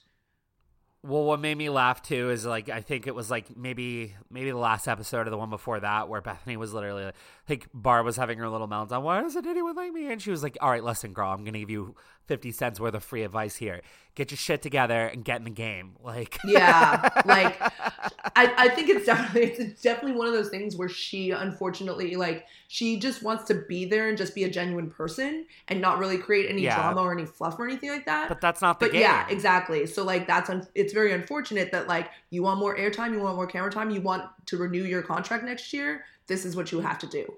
[1.06, 4.50] Well, what made me laugh too is like I think it was like maybe maybe
[4.50, 7.14] the last episode or the one before that where Bethenny was literally like,
[7.46, 9.02] think Barb was having her little meltdown.
[9.02, 10.10] Why doesn't anyone like me?
[10.10, 11.94] And she was like, "All right, listen, girl, I'm gonna give you
[12.26, 13.80] fifty cents worth of free advice here.
[14.14, 17.60] Get your shit together and get in the game." Like, Yeah, like,
[18.36, 22.46] I, I think it's definitely it's definitely one of those things where she unfortunately like
[22.68, 26.18] she just wants to be there and just be a genuine person and not really
[26.18, 26.76] create any Yeah.
[26.76, 28.28] drama or any fluff or anything like that.
[28.28, 29.02] but that's not the but game.
[29.02, 29.86] yeah, exactly.
[29.86, 33.36] So like that's un- it's very unfortunate that like you want more airtime, you want
[33.36, 36.04] more camera time, you want to renew your contract next year.
[36.26, 37.32] This is what you have to do.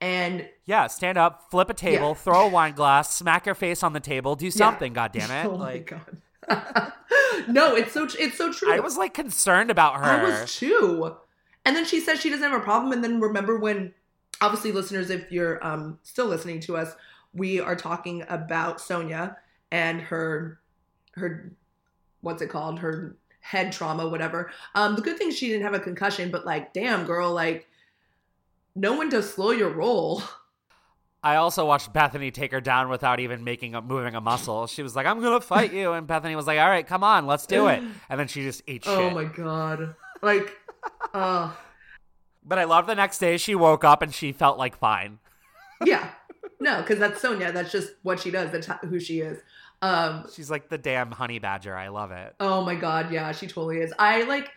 [0.00, 2.14] And Yeah, stand up, flip a table, Yeah.
[2.14, 4.92] throw a wine glass, smack your face on the table, do something.
[4.94, 5.46] God damn it!
[5.46, 5.98] oh like, my
[6.48, 6.92] god.
[7.48, 8.72] no, it's so it's so true.
[8.72, 10.04] I was like concerned about her.
[10.04, 11.16] I was too.
[11.64, 12.92] And then she says she doesn't have a problem.
[12.92, 13.92] And then remember when,
[14.40, 16.94] obviously, listeners, if you're um, still listening to us,
[17.34, 19.36] we are talking about Sonja
[19.70, 20.60] and her,
[21.16, 21.52] her,
[22.22, 22.78] what's it called?
[22.78, 24.50] Her head trauma, whatever.
[24.74, 27.67] Um, the good thing she didn't have a concussion, but like, damn, girl, like,
[28.74, 30.22] no one to slow your roll.
[31.22, 34.66] I also watched Bethenny take her down without even making a moving a muscle.
[34.68, 37.26] She was like, "I'm gonna fight you," and Bethenny was like, "All right, come on,
[37.26, 38.92] let's do it." And then she just ate shit.
[38.94, 39.96] Oh my god.
[40.22, 40.56] Like,
[41.12, 41.52] uh,
[42.44, 45.18] But I love the next day she woke up and she felt like fine.
[45.84, 46.10] yeah.
[46.60, 47.52] No, because that's Sonja.
[47.52, 48.50] That's just what she does.
[48.50, 49.38] That's who she is.
[49.80, 51.76] Um, She's like the damn honey badger.
[51.76, 52.34] I love it.
[52.40, 53.92] Oh my god, yeah, she totally is.
[53.96, 54.50] I like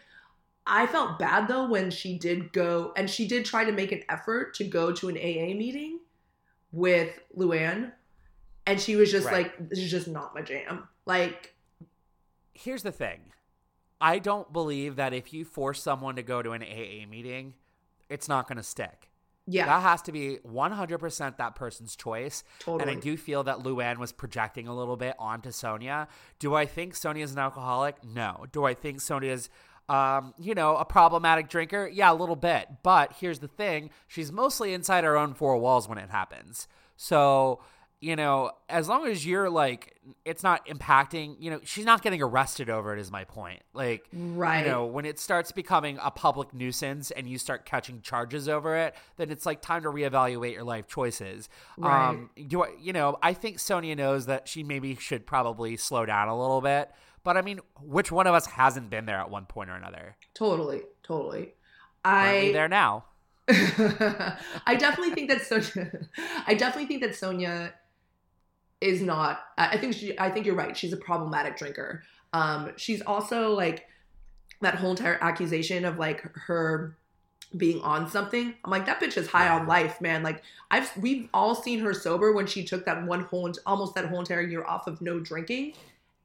[0.65, 4.03] I felt bad though when she did go and she did try to make an
[4.09, 5.99] effort to go to an AA meeting
[6.71, 7.91] with Luann
[8.67, 9.45] and she was just Right.
[9.57, 10.87] like this is just not my jam.
[11.05, 11.55] Like
[12.53, 13.19] Here's the thing.
[13.99, 17.53] I don't believe that if you force someone to go to an AA meeting,
[18.09, 19.09] it's not going to stick.
[19.47, 22.43] yeah, That has to be 100% that person's choice.
[22.59, 22.81] totally.
[22.91, 26.07] And I do feel that Luann was projecting a little bit onto Sonja.
[26.39, 28.03] Do I think Sonja's an alcoholic?
[28.03, 28.45] No.
[28.51, 29.49] Do I think Sonja's
[29.91, 32.67] Um, you know, a problematic drinker, yeah, a little bit.
[32.83, 36.67] But here's the thing: she's mostly inside her own four walls when it happens.
[36.95, 37.61] So
[38.01, 42.19] you know, as long as you're like, it's not impacting, you know, she's not getting
[42.19, 43.61] arrested over it, is my point.
[43.73, 44.65] Like, right.
[44.65, 48.75] you know, when it starts becoming a public nuisance and you start catching charges over
[48.75, 51.47] it, then it's like time to reevaluate your life choices.
[51.77, 52.09] Right.
[52.09, 56.03] Um, do I, you know, I think Sonja knows that she maybe should probably slow
[56.07, 56.89] down a little bit.
[57.23, 60.15] But I mean, which one of us hasn't been there at one point or another?
[60.33, 61.53] Totally, totally.
[62.03, 63.05] Currently I there now.
[63.47, 66.07] I definitely think that Sonja.
[66.47, 67.73] I definitely think that Sonja
[68.79, 69.41] is not.
[69.57, 70.17] I think she.
[70.17, 70.75] I think you're right.
[70.75, 72.03] She's a problematic drinker.
[72.33, 73.87] Um, she's also like
[74.61, 76.95] that whole entire accusation of like her
[77.57, 78.53] being on something.
[78.63, 80.23] I'm like that bitch is high on life, man.
[80.23, 84.05] Like I've we've all seen her sober when she took that one whole almost that
[84.05, 85.73] whole entire year off of no drinking,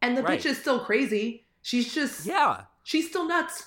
[0.02, 0.38] and the Right.
[0.40, 1.46] bitch is still crazy.
[1.62, 2.62] She's just Yeah.
[2.84, 3.66] she's still nuts,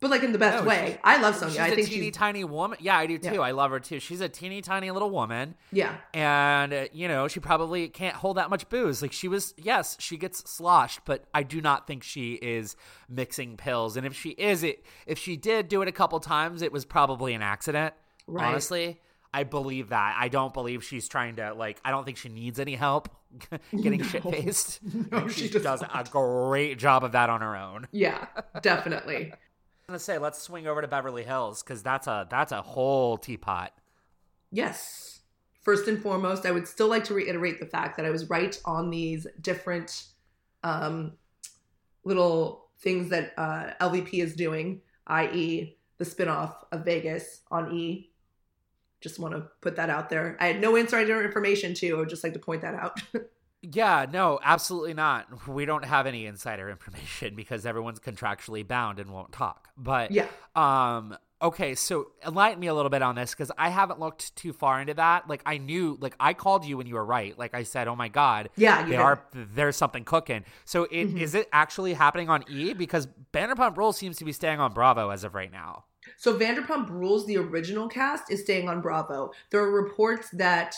[0.00, 0.98] but like in the best No, way.
[1.04, 1.60] I love She's Sonja.
[1.60, 2.78] I a think teeny she's tiny woman.
[2.80, 3.32] Yeah, I do Yeah.
[3.32, 3.42] too.
[3.42, 3.98] I love her too.
[4.00, 5.54] She's a teeny tiny little woman.
[5.72, 5.96] yeah.
[6.14, 9.96] and uh, you know she probably can't hold that much booze like she was yes
[9.98, 12.76] she gets sloshed but i do not think she is
[13.08, 16.60] mixing pills and if she is it if she did do it a couple times
[16.62, 17.94] it was probably an accident
[18.26, 18.44] Right.
[18.46, 19.00] honestly
[19.32, 22.60] i believe that i don't believe she's trying to like i don't think she needs
[22.60, 23.08] any help
[23.82, 24.06] getting No.
[24.06, 24.80] shit faced
[25.12, 28.26] No, she, she does does a great job of that on her own Yeah,
[28.62, 29.26] definitely.
[29.32, 29.38] i'm
[29.88, 33.72] gonna say let's swing over to beverly hills because that's a that's a whole teapot
[34.50, 35.20] yes.
[35.62, 38.60] First and foremost, I would still like to reiterate the fact that I was right
[38.64, 40.06] on these different
[40.64, 41.12] um,
[42.04, 48.10] little things that uh, LVP is doing, i.e., the spinoff of Vegas on E.
[49.02, 50.36] Just want to put that out there.
[50.40, 51.96] I had no insider information too.
[51.96, 53.00] I would just like to point that out.
[53.64, 55.46] Yeah, no, absolutely not.
[55.46, 59.68] We don't have any insider information because everyone's contractually bound and won't talk.
[59.76, 64.00] But yeah, um okay, so enlighten me a little bit on this cuz I haven't
[64.00, 65.28] looked too far into that.
[65.28, 67.38] Like I knew like I called you when you were right.
[67.38, 71.14] Like I said, "Oh my god, yeah, you they are there's something cooking." So it,
[71.14, 71.20] Mhm.
[71.20, 75.10] is it actually happening on E because Vanderpump Rules seems to be staying on Bravo
[75.10, 75.84] as of right now.
[76.22, 79.32] So Vanderpump Rules, the original cast, is staying on Bravo.
[79.50, 80.76] There are reports that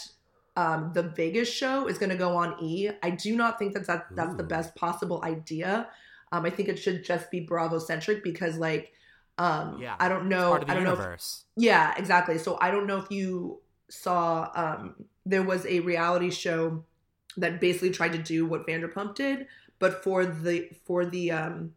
[0.57, 2.89] um, the Vegas show is going to go on E.
[3.03, 5.91] I do not think that, that that's the best possible idea.
[6.33, 8.95] Um, I think it should just be Bravo centric because, like,
[9.37, 10.49] um, Yeah, I don't know.
[10.49, 11.13] Part of the I don't know.
[11.13, 11.21] If,
[11.59, 12.39] yeah, exactly.
[12.39, 14.51] So I don't know if you saw.
[14.55, 14.95] Um,
[15.27, 16.87] there was a reality show
[17.37, 19.47] that basically tried to do what Vanderpump did,
[19.79, 21.75] but for the for the um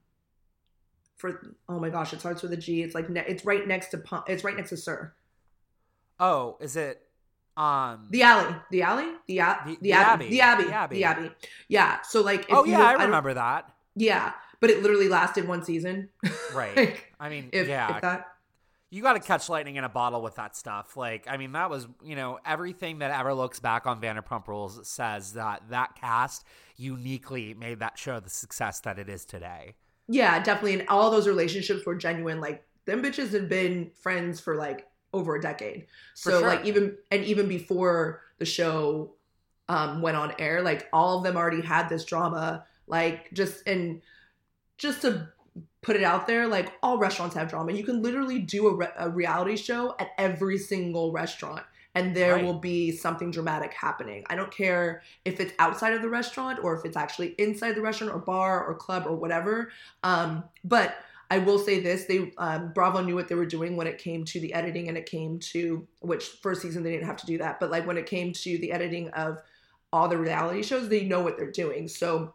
[1.17, 2.83] for oh my gosh, it starts with a G.
[2.83, 4.25] It's like ne- it's right next to Pump.
[4.29, 5.13] It's right next to SUR.
[6.19, 7.01] Oh, is it
[7.55, 10.29] um The alley, the alley, the a- The- the, the abbey, Abbey.
[10.29, 10.95] the abbey, The Abbey.
[10.95, 11.31] the abbey.
[11.67, 12.01] Yeah.
[12.03, 13.71] So like, if Oh you, yeah, I remember that.
[13.95, 16.09] Yeah, but it literally lasted one season.
[16.53, 16.75] Right.
[16.77, 18.27] like, I mean, if, yeah, if that.
[18.89, 20.95] you got to catch lightning in a bottle with that stuff.
[20.97, 24.87] Like, I mean, that was, you know, everything that ever looks back on Vanderpump Rules
[24.87, 26.45] says that that cast
[26.77, 29.75] uniquely made that show the success that it is today.
[30.07, 30.79] Yeah, definitely.
[30.79, 32.39] And all those relationships were genuine.
[32.39, 35.87] Like them bitches had been friends for like over a decade.
[36.13, 36.47] So sure.
[36.47, 39.13] like even and even before the show
[39.69, 42.65] um went on air, like all of them already had this drama.
[42.87, 44.01] Like just and
[44.77, 45.29] just to
[45.81, 47.73] put it out there, like all restaurants have drama.
[47.73, 51.63] You can literally do a, re- a reality show at every single restaurant.
[51.97, 52.45] And there Right.
[52.45, 54.23] will be something dramatic happening.
[54.29, 57.81] I don't care if it's outside of the restaurant or if it's actually inside the
[57.81, 59.71] restaurant or bar or club or whatever.
[60.03, 60.95] Um, but
[61.31, 64.23] I will say this: they um, Bravo knew what they were doing when it came
[64.25, 67.39] to the editing, and it came to which first season they didn't have to do
[67.39, 69.41] that, but like when it came to the editing of
[69.91, 71.87] all the reality shows, they know what they're doing.
[71.87, 72.33] So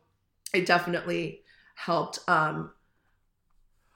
[0.53, 1.43] it definitely
[1.75, 2.73] helped um,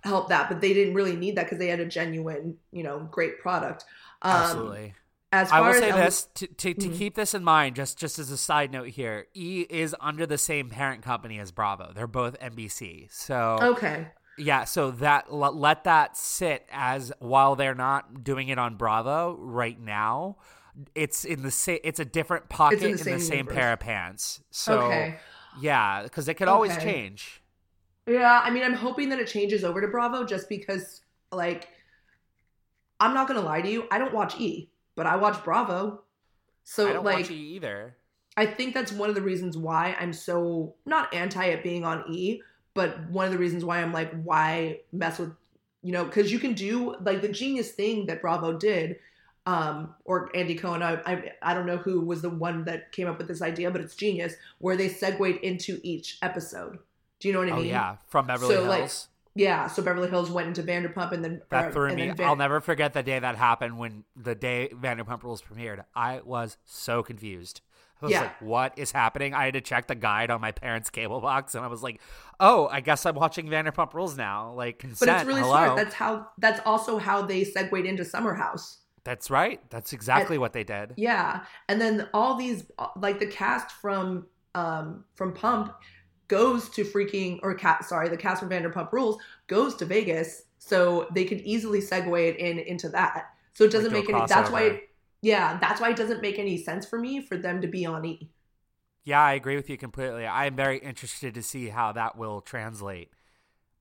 [0.05, 3.01] help that, but they didn't really need that because they had a genuine, you know,
[3.11, 3.85] great product.
[4.23, 4.95] Um, Absolutely.
[5.37, 6.99] As I will say this to, to, to Mhm.
[6.99, 10.39] keep this in mind, just just as a side note here, E is under the
[10.39, 11.93] same parent company as Bravo.
[11.95, 13.09] They're both NBC.
[13.11, 14.09] So Okay.
[14.37, 19.79] yeah, so that let that sit as while they're not doing it on Bravo right
[19.79, 20.37] now.
[20.95, 21.79] It's in the same.
[21.85, 24.41] It's a different pocket in in the the same same, pair of pants.
[24.51, 25.17] So okay.
[25.61, 27.41] yeah, because it could always change.
[28.07, 31.01] Yeah, I mean, I'm hoping that it changes over to Bravo just because,
[31.33, 31.69] like,
[33.01, 36.03] I'm not gonna lie to you, I don't watch E, but I watch Bravo.
[36.65, 37.95] So I don't like, watch E either.
[38.37, 42.05] I think that's one of the reasons why I'm so not anti it being on
[42.11, 42.43] E,
[42.75, 45.33] but one of the reasons why I'm like, why mess with,
[45.83, 48.97] you know, because you can do like the genius thing that Bravo did,
[49.47, 50.83] um, or Andy Cohen.
[50.83, 53.71] I, I I don't know who was the one that came up with this idea,
[53.71, 56.79] but it's genius where they segued into each episode.
[57.21, 57.67] Do you know what I Oh mean?
[57.67, 59.09] yeah, from Beverly So, like, Hills.
[59.37, 62.11] Yeah, so Beverly Hills went into Vanderpump, and then That or- threw me.
[62.11, 65.85] Van- I'll never forget the day that happened when the day Vanderpump Rules premiered.
[65.95, 67.61] I was so confused.
[68.01, 68.21] I was Yeah.
[68.23, 71.55] like, "What is happening?" I had to check the guide on my parents' cable box,
[71.55, 72.01] and I was like,
[72.41, 75.53] "Oh, I guess I'm watching Vanderpump Rules now." Like But it's really hello.
[75.53, 75.77] smart.
[75.77, 76.29] That's how.
[76.39, 78.79] That's also how they segued into Summer House.
[79.05, 79.61] That's right.
[79.71, 80.93] That's exactly what they did.
[80.97, 82.65] Yeah, and then all these
[82.97, 85.73] like the cast from um from Pump
[86.29, 91.09] goes to freaking or cat sorry the cast from Vanderpump Rules goes to Vegas, so
[91.15, 93.27] they could easily segue it in into that.
[93.55, 94.27] So it doesn't Like make any.
[94.27, 94.83] That's why.
[95.23, 98.05] Yeah, that's why it doesn't make any sense for me for them to be on
[98.05, 98.31] E.
[99.05, 100.27] Yeah, I agree with you completely.
[100.27, 103.11] I am very interested to see how that will translate.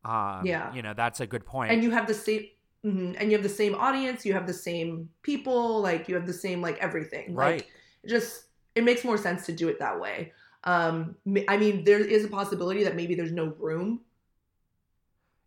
[0.04, 0.72] Um, Yeah.
[0.72, 1.72] you know, that's a good point.
[1.72, 2.46] and you have the same
[2.86, 6.28] mhm, and you have the same audience you have the same people like you have
[6.28, 7.66] the same like everything right.
[7.66, 7.70] like
[8.08, 10.32] just it makes more sense to do it that way
[10.66, 11.16] um
[11.48, 14.02] i mean there is a possibility that maybe there's no room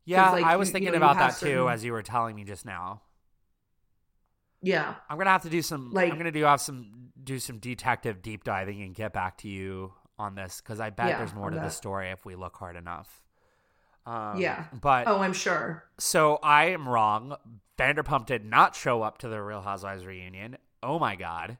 [0.04, 2.34] yeah, like, I was you- you thinking know, about that too as you were telling
[2.34, 3.02] me just now.
[4.62, 5.90] yeah I'm gonna have to do some.
[5.92, 9.48] Like- I'm gonna do have some do some detective deep diving and get back to
[9.48, 12.56] you on this because I bet Yeah, there's more to the story if we look
[12.56, 13.22] hard enough.
[14.06, 14.64] Um, Yeah.
[14.80, 17.36] but oh i'm sure so I am wrong.
[17.78, 20.56] Vanderpump did not show up to the Real Housewives reunion.
[20.82, 21.58] Oh my god.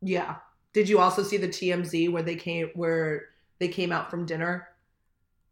[0.00, 0.36] yeah
[0.72, 3.26] did you also see the tmz where they came where
[3.58, 4.68] they came out from dinner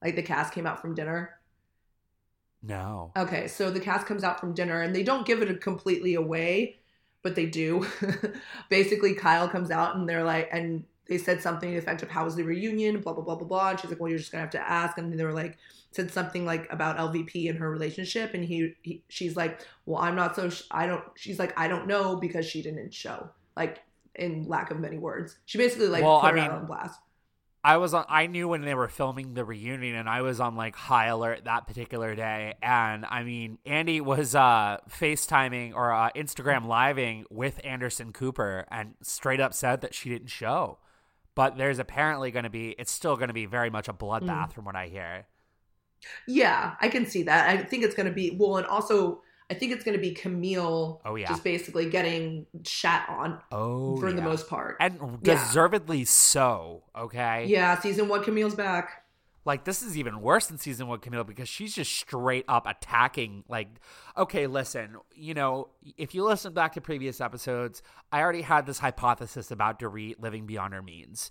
[0.03, 1.39] like the cast came out from dinner
[2.63, 3.13] No.
[3.17, 6.77] Okay, so the cast comes out from dinner and they don't give it completely away,
[7.23, 7.87] but they do.
[8.69, 12.11] Basically, Kyle comes out and they're like, and they said something to the effect of,
[12.11, 13.01] How was the reunion?
[13.01, 13.71] Blah, blah, blah, blah, blah.
[13.71, 14.99] And she's like, Well, you're just going to have to ask.
[14.99, 15.59] And they were like,
[15.93, 18.35] said something like about LVP and her relationship.
[18.35, 21.69] And he, he she's like, Well, I'm not so, sh- I don't, she's like, I
[21.69, 23.31] don't know because she didn't show.
[23.57, 23.83] Like,
[24.17, 25.37] in lack of many words.
[25.47, 27.01] She basically like Well, put I her out on blast.
[27.67, 28.05] I was on.
[28.09, 31.47] I knew when they were filming the reunion, and I was on like high alert
[31.47, 32.55] that particular day.
[32.63, 38.95] And I mean, Andy was uh FaceTiming or uh, Instagram living with Anderson Cooper, and
[39.03, 40.79] straight up said that she didn't show.
[41.35, 42.77] But there's apparently going to be.
[42.79, 45.27] It's still going to be very much a bloodbath, from what I hear.
[46.29, 47.49] Yeah, I can see that.
[47.49, 50.13] I think it's going to be well, and also I think it's going to be
[50.13, 51.01] Camille.
[51.05, 51.29] Oh, yeah.
[51.29, 54.77] just basically getting shat on Oh, for the most part.
[54.81, 55.35] and Yeah.
[55.37, 56.83] deservedly so.
[56.99, 59.05] Okay, yeah, season one, Camille's back.
[59.45, 63.45] like this is even worse than season one Camille because she's just straight up attacking
[63.49, 63.69] like
[64.17, 67.81] okay listen you know if you listen back to previous episodes
[68.11, 71.31] I already had this hypothesis about Dorit living beyond her means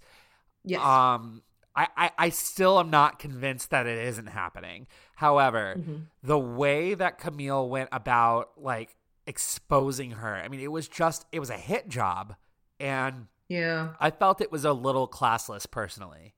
[0.63, 0.79] Yes.
[0.81, 1.41] um
[1.75, 6.05] I, I, I still am not convinced that it isn't happening however Mhm.
[6.23, 8.95] the way that Camille went about like
[9.27, 12.35] exposing her I mean it was just it was a hit job
[12.79, 13.93] and Yeah.
[13.99, 16.33] I felt it was a little classless personally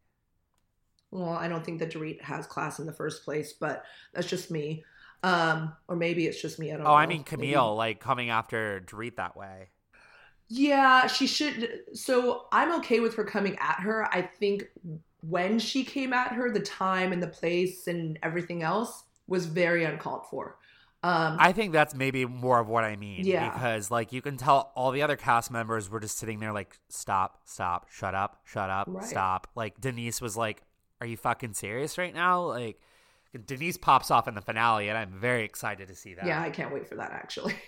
[1.12, 4.52] Well, I don't think that Dorit has class in the first place, but that's just
[4.52, 4.84] me.
[5.24, 6.70] Um, or maybe it's just me.
[6.72, 6.90] I don't know.
[6.92, 9.70] Oh, I mean Maybe- Camille, like coming after Dorit that way.
[10.50, 11.82] Yeah, she should.
[11.94, 14.06] So I'm okay with her coming at her.
[14.14, 14.66] I think
[15.28, 19.84] when she came at her, the time and the place and everything else was very
[19.84, 20.58] uncalled for.
[21.04, 23.26] Um, I think that's maybe more of what I mean.
[23.26, 23.50] Yeah.
[23.52, 26.78] Because like you can tell all the other cast members were just sitting there like,
[26.90, 29.04] stop, stop, shut up, shut up, Right.
[29.04, 29.48] stop.
[29.56, 30.64] Like Denise was like,
[31.00, 32.46] Are you fucking serious right now?
[32.48, 32.80] Like
[33.46, 36.26] Denise pops off in the finale and I'm very excited to see that.
[36.26, 37.56] yeah, I can't wait for that actually.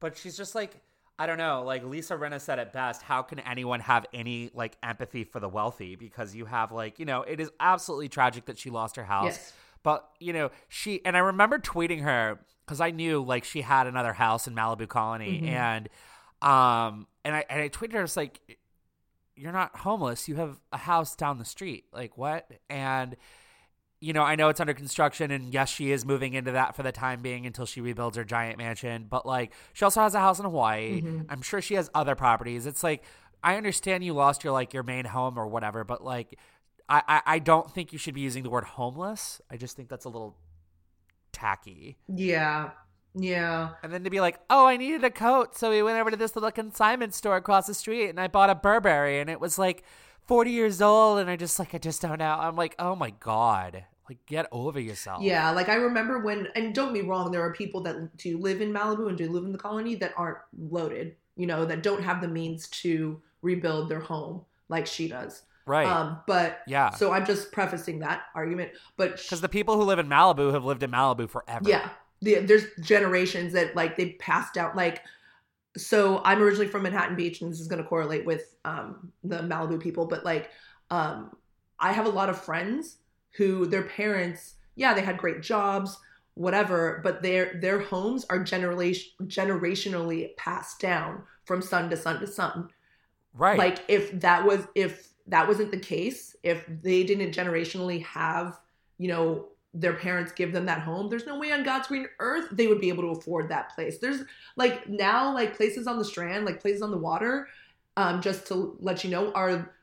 [0.00, 0.80] But she's just like
[1.18, 4.76] I don't know, like Lisa Rinna said it best, how can anyone have any like
[4.82, 5.94] empathy for the wealthy?
[5.94, 9.24] Because you have like, you know, it is absolutely tragic that she lost her house.
[9.26, 9.52] yes.
[9.84, 13.86] But you know, she and I remember tweeting her because I knew like she had
[13.86, 15.48] another house in Malibu Colony, Mhm.
[15.48, 15.88] and
[16.40, 18.58] um, and I and I tweeted her, it's like,
[19.36, 21.84] you're not homeless, you have a house down the street.
[21.92, 22.48] Like what?
[22.70, 23.16] And
[24.02, 26.82] you know, I know it's under construction, and yes, she is moving into that for
[26.82, 29.06] the time being until she rebuilds her giant mansion.
[29.08, 31.00] But like, she also has a house in Hawaii.
[31.02, 31.26] Mhm.
[31.28, 32.66] I'm sure she has other properties.
[32.66, 33.04] It's like
[33.44, 36.38] I understand you lost your like your main home or whatever, but like
[36.88, 39.40] I, I, I don't think you should be using the word homeless.
[39.50, 40.36] I just think that's a little
[41.32, 41.96] tacky.
[42.08, 42.70] Yeah.
[43.14, 43.70] Yeah.
[43.82, 46.16] And then to be like, oh, I needed a coat, so we went over to
[46.16, 49.58] this little consignment store across the street, and I bought a Burberry, and it was
[49.58, 49.84] like
[50.26, 52.36] forty years old, and I just like I just don't know.
[52.38, 55.22] I'm like, oh my god, like get over yourself.
[55.22, 58.60] Yeah, like I remember when, and don't be wrong, there are people that do live
[58.60, 60.38] in Malibu and do live in the colony that aren't
[60.70, 65.42] loaded, you know, that don't have the means to rebuild their home like she does.
[65.66, 65.86] right.
[65.86, 68.72] Um, but yeah, so I'm just prefacing that argument.
[68.96, 71.68] But sh- because the people who live in Malibu have lived in Malibu forever.
[71.68, 71.88] yeah,
[72.20, 74.76] the, there's generations that like they passed down.
[74.76, 75.02] Like,
[75.76, 79.38] so I'm originally from Manhattan Beach, and this is going to correlate with um, the
[79.38, 80.06] Malibu people.
[80.06, 80.50] But like,
[80.90, 81.34] um,
[81.80, 82.98] I have a lot of friends
[83.32, 85.98] who their parents yeah, they had great jobs,
[86.34, 92.26] whatever, but their their homes are generally generationally passed down from son to son to
[92.26, 92.68] son.
[93.34, 93.58] Right.
[93.58, 98.60] Like if that was if that wasn't the case, if they didn't generationally have,
[98.98, 102.48] you know, their parents give them that home, there's no way on God's green earth
[102.52, 103.98] they would be able to afford that place.
[103.98, 104.22] There's
[104.56, 107.48] like now like places on the strand, like places on the water,
[107.96, 109.74] um, just to let you know, are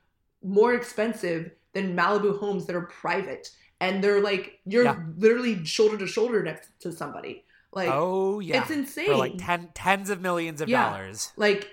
[0.42, 3.50] more expensive than Malibu homes that are private.
[3.80, 4.96] And they're like you're Yeah.
[5.16, 7.44] literally shoulder to shoulder next to somebody.
[7.72, 8.60] Like oh yeah.
[8.62, 9.06] it's insane.
[9.06, 10.90] For like ten, tens of millions of Yeah.
[10.90, 11.32] dollars.
[11.36, 11.68] like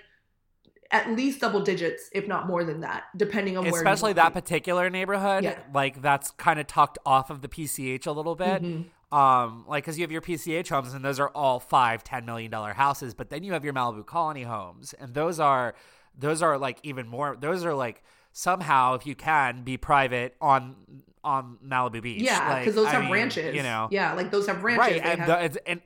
[0.90, 3.74] at least double digits, if not more than that, depending on where.
[3.74, 4.40] Especially that be.
[4.40, 5.44] particular neighborhood.
[5.44, 5.58] Yeah.
[5.74, 8.62] Like that's kind of tucked off of the PCH a little bit.
[8.62, 8.86] Mhm.
[9.12, 12.50] Um, like because you have your PCH homes and those are all five, ten million
[12.50, 15.74] dollar houses, but then you have your Malibu colony homes, and those are
[16.16, 17.36] those are like even more.
[17.38, 18.02] Those are like
[18.38, 20.76] somehow, if you can, be private on
[21.24, 22.22] on Malibu Beach.
[22.22, 23.54] Yeah, Like, because those I have mean, ranches.
[23.54, 24.78] You know, yeah, like those have ranches.
[25.00, 25.02] right?
[25.04, 25.80] And, have- the, it's, and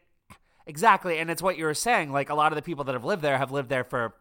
[0.66, 2.12] exactly, and it's what you were saying.
[2.12, 4.14] Like a lot of the people that have lived there have lived there for,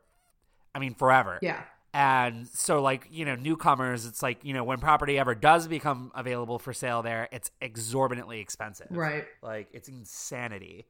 [0.74, 1.38] I mean, forever.
[1.42, 1.62] yeah,
[1.94, 6.12] And so, like, you know, newcomers, it's like, you know, when property ever does become
[6.16, 8.88] available for sale there, it's exorbitantly expensive.
[8.90, 9.26] right.
[9.44, 10.86] Like, it's insanity.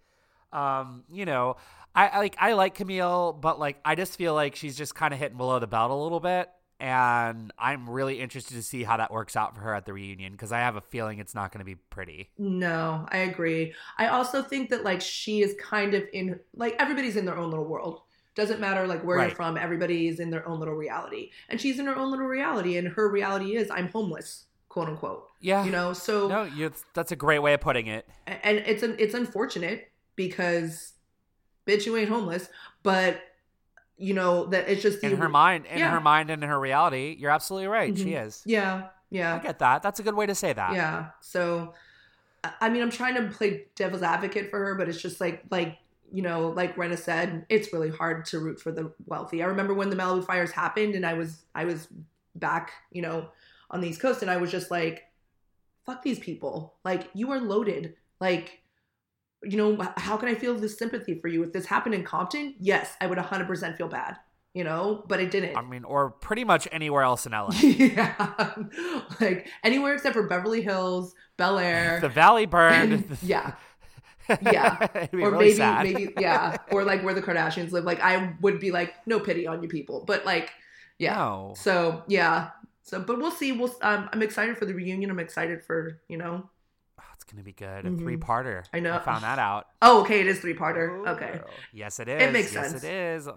[0.54, 1.56] Um, you know,
[1.96, 5.14] I, I like I like Camille, but like I just feel like she's just kind
[5.14, 6.50] of hitting below the belt a little bit.
[6.82, 10.32] And I'm really interested to see how that works out for her at the reunion
[10.32, 12.32] because I have a feeling it's not going to be pretty.
[12.40, 13.74] No, I agree.
[14.00, 17.52] I also think that like she is kind of in like everybody's in their own
[17.52, 18.02] little world.
[18.34, 19.28] Doesn't matter like where Right.
[19.28, 21.30] you're from, everybody is in their own little reality.
[21.50, 25.28] And she's in her own little reality and her reality is I'm homeless, quote unquote.
[25.40, 25.64] Yeah.
[25.64, 28.08] You know, so no, you, that's a great way of putting it.
[28.26, 30.94] and it's an it's unfortunate because
[31.68, 32.50] bitch you ain't homeless,
[32.84, 33.22] but
[34.02, 35.92] you know that it's just In the- her mind, in Yeah.
[35.92, 37.96] her mind, and in her reality, you're absolutely right.
[37.98, 38.26] She Mhm.
[38.26, 38.42] is.
[38.46, 39.36] Yeah, Yeah.
[39.36, 39.84] I get that.
[39.84, 40.74] That's a good way to say that.
[40.74, 41.10] Yeah.
[41.20, 41.74] So,
[42.44, 45.44] I- I mean, I'm trying to play devil's advocate for her, but it's just like,
[45.52, 45.78] like
[46.14, 49.42] you know, like Rinna said, it's really hard to root for the wealthy.
[49.42, 51.88] I remember when the Malibu fires happened, and I was, I was
[52.36, 53.30] back, you know,
[53.70, 55.04] on the East Coast, and I was just like,
[55.86, 56.74] fuck these people.
[56.84, 57.96] Like, you are loaded.
[58.20, 58.61] Like,
[59.44, 61.44] you know, how can I feel this sympathy for you?
[61.44, 64.18] If this happened in Compton, yes, I would 100% feel bad.
[64.54, 65.56] You know, but it didn't.
[65.56, 67.52] I mean, or pretty much anywhere else in LA.
[67.62, 68.54] yeah,
[69.22, 73.18] like anywhere except for Beverly Hills, Bel Air, the valley burned.
[73.24, 73.54] yeah,
[74.42, 74.88] yeah.
[74.94, 75.84] It'd be or really maybe sad.
[75.86, 77.86] maybe yeah, or like where the Kardashians live.
[77.86, 80.52] Like I would be like, no pity on you people, but like,
[81.00, 81.16] yeah.
[81.16, 81.54] No.
[81.56, 82.50] So yeah,
[82.84, 83.54] so but we'll see.
[83.54, 83.74] We'll.
[83.82, 85.10] Um, I'm excited for the reunion.
[85.10, 86.50] I'm excited for you know.
[87.22, 87.86] It's gonna be good.
[87.86, 88.00] A Mhm.
[88.00, 88.64] three-parter.
[88.74, 88.96] I know.
[88.96, 89.68] I found that out.
[89.82, 91.08] Oh, okay, it is three parter.
[91.08, 91.40] Okay.
[91.72, 92.20] Yes, it is.
[92.24, 92.84] It makes yes, sense.
[92.84, 93.30] it is.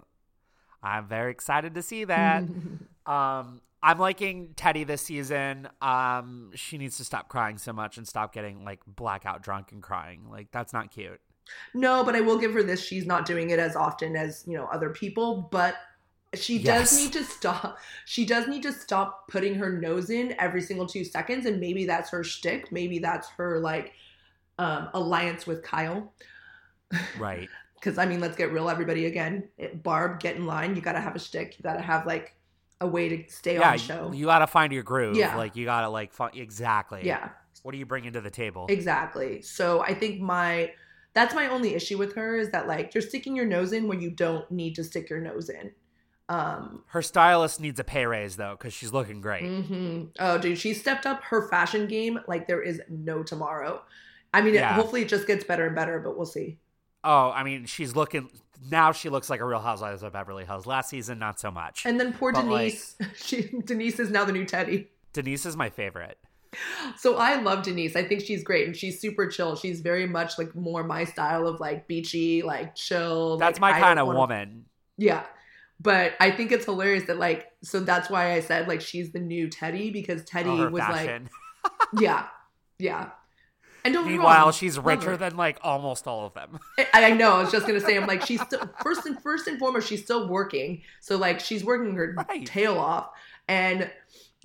[0.82, 2.45] I'm very excited to see that.
[3.07, 5.68] um, I'm liking Teddi this season.
[5.82, 9.82] Um, she needs to stop crying so much and stop getting like blackout drunk and
[9.82, 10.30] crying.
[10.30, 11.20] Like that's not cute.
[11.74, 12.82] No, but I will give her this.
[12.82, 15.76] She's not doing it as often as, you know, other people, but
[16.39, 16.91] she Yes.
[16.91, 17.78] does need to stop.
[18.05, 21.47] She does need to stop putting her nose in every single two seconds.
[21.47, 22.70] And maybe that's her shtick.
[22.72, 23.93] Maybe that's her like
[24.59, 26.12] um, alliance with Kyle.
[27.18, 27.49] Right.
[27.74, 29.05] Because I mean, let's get real, everybody.
[29.05, 30.74] Again, it, Barb, get in line.
[30.74, 31.59] You got to have a shtick.
[31.59, 32.35] You got to have like
[32.80, 33.72] a way to stay yeah.
[33.72, 34.11] on show.
[34.11, 35.18] You, you got to find your groove.
[35.18, 35.37] Yeah.
[35.37, 37.03] Like you got to like exactly.
[37.05, 37.28] yeah,
[37.62, 38.64] What do you bring into the table?
[38.70, 39.43] exactly.
[39.43, 40.72] So I think my
[41.12, 43.99] that's my only issue with her is that like you're sticking your nose in where
[43.99, 45.70] you don't need to stick your nose in.
[46.28, 49.42] Um, Her stylist needs a pay raise though, because she's looking great.
[49.44, 53.82] hmm Oh, dude, she stepped up her fashion game like there is no tomorrow.
[54.32, 56.58] I mean, it, hopefully it just gets better and better, but we'll see.
[57.04, 58.30] Oh, I mean, she's looking
[58.70, 58.92] now.
[58.92, 60.66] She looks like a Real Housewives of Beverly Hills.
[60.66, 61.84] Last season, not so much.
[61.84, 64.86] And then poor But, like- Denise, she Denise is now the new Teddi.
[65.12, 66.18] Denise is my favorite.
[66.96, 67.96] So I love Denise.
[67.96, 69.56] I think she's great and she's super chill.
[69.56, 73.36] She's very much like more my style of like beachy, like chill.
[73.36, 74.64] That's like, my I kind of wanna- woman.
[74.96, 75.24] Yeah.
[75.80, 79.18] But I think it's hilarious that like so that's why I said like she's the
[79.20, 81.28] new Teddi because Teddi Oh, was fashion.
[81.64, 82.26] like yeah.
[82.78, 83.10] Yeah.
[83.84, 85.16] And don't Meanwhile, wrong, she's richer her.
[85.18, 86.58] than like almost all of them.
[86.78, 87.32] I, I know.
[87.34, 90.02] I was just gonna say, I'm like, she's still first and first and foremost, she's
[90.02, 90.80] still working.
[91.00, 92.46] So like, she's working her Right.
[92.46, 93.10] tail off
[93.46, 93.90] and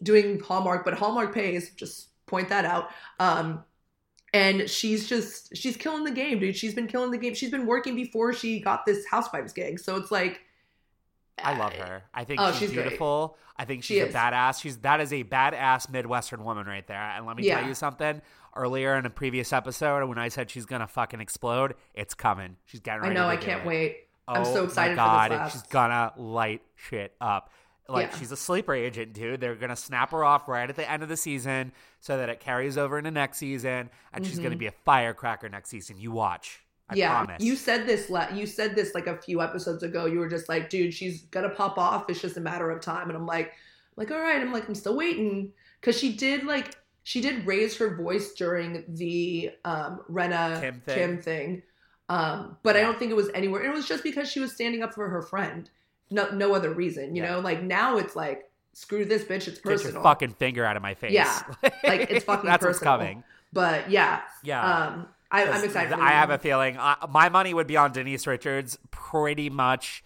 [0.04, 1.72] doing Hallmark, but Hallmark pays.
[1.76, 2.90] Just point that out.
[3.20, 3.64] Um,
[4.34, 6.58] and she's just she's killing the game, dude.
[6.58, 7.34] She's been killing the game.
[7.34, 9.80] She's been working before she got this Housewives gig.
[9.80, 10.42] So it's like,
[11.44, 12.04] I love her.
[12.14, 12.84] I think Oh, she's, she's great.
[12.84, 13.38] beautiful.
[13.58, 14.16] I think She she's a is.
[14.16, 14.62] badass.
[14.62, 16.98] She's that is a badass Midwestern woman right there.
[16.98, 17.60] And let me Yeah.
[17.60, 18.22] tell you something.
[18.56, 22.58] Earlier in a previous episode, when I said she's gonna fucking explode, it's coming.
[22.66, 23.16] She's getting I ready.
[23.16, 23.24] know.
[23.26, 23.68] to I can't it.
[23.68, 23.98] wait.
[24.28, 25.52] I'm Oh so excited for God, this last.
[25.54, 27.52] She's gonna light shit up.
[27.88, 28.18] Like Yeah.
[28.20, 29.42] she's a sleeper agent, dude.
[29.42, 32.40] They're gonna snap her off right at the end of the season so that it
[32.40, 34.60] carries over into next season, and she's gonna mm-hmm.
[34.60, 35.98] be a firecracker next season.
[36.00, 36.62] You watch.
[36.90, 37.44] I yeah, promise.
[37.44, 38.10] you said this.
[38.10, 40.06] La- you said this like a few episodes ago.
[40.06, 42.10] You were just like, "Dude, she's gonna pop off.
[42.10, 43.54] It's just a matter of time." And I'm like,
[43.96, 44.42] like, all right.
[44.42, 48.84] I'm like, I'm still waiting because she did like she did raise her voice during
[48.90, 51.22] the um Rinna Kim Kim thing.
[51.22, 51.64] thing.
[52.10, 53.64] Um, but I don't think it was anywhere.
[53.64, 55.70] It was just because she was standing up for her friend.
[56.10, 57.16] No, no other reason.
[57.16, 57.34] You Yeah.
[57.34, 59.48] know, like now it's like, screw this bitch.
[59.48, 59.94] It's Get personal.
[59.94, 61.12] your fucking finger out of my face.
[61.12, 61.40] Yeah.
[61.84, 62.98] Like, it's fucking That's what's personal.
[62.98, 63.24] coming.
[63.54, 64.64] But yeah, Yeah.
[64.88, 65.94] um, I, I'm 'Cause excited.
[65.96, 70.04] For I have a feeling uh, my money would be on Denise Richards pretty much.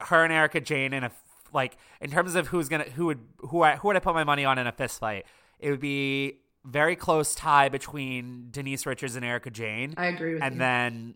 [0.00, 1.10] Her and Erika Jayne in a
[1.52, 4.24] like in terms of who's gonna who would who I, who would I put my
[4.24, 5.26] money on in a fist fight?
[5.58, 10.42] It would be very close tie between Denise Richards and Erika Jayne, I agree with
[10.42, 10.58] and you.
[10.58, 11.14] then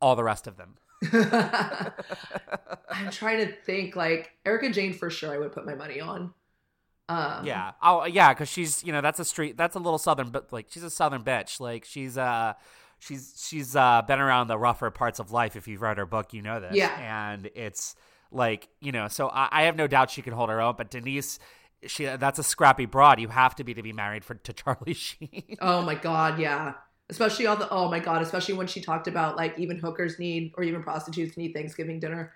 [0.00, 0.76] all the rest of them.
[2.90, 6.32] I'm trying to think like Erika Jayne for sure I would put my money on.
[7.08, 7.72] Um Yeah.
[7.82, 8.32] Oh, yeah.
[8.32, 10.90] Because she's you know that's a street that's a little southern, but like she's a
[10.90, 11.60] southern bitch.
[11.60, 12.54] Like she's uh
[12.98, 15.56] she's she's uh been around the rougher parts of life.
[15.56, 16.74] If you've read her book, you know this.
[16.74, 17.32] Yeah.
[17.32, 17.94] And it's
[18.30, 20.74] like you know, so I, I have no doubt she can hold her own.
[20.76, 21.38] But Denise,
[21.86, 23.20] she that's a scrappy broad.
[23.20, 25.56] You have to be to be married for to Charlie Sheen.
[25.60, 26.74] Oh my god, yeah.
[27.08, 30.52] Especially all the oh my god, especially when she talked about like even hookers need
[30.56, 32.32] or even prostitutes need Thanksgiving dinner.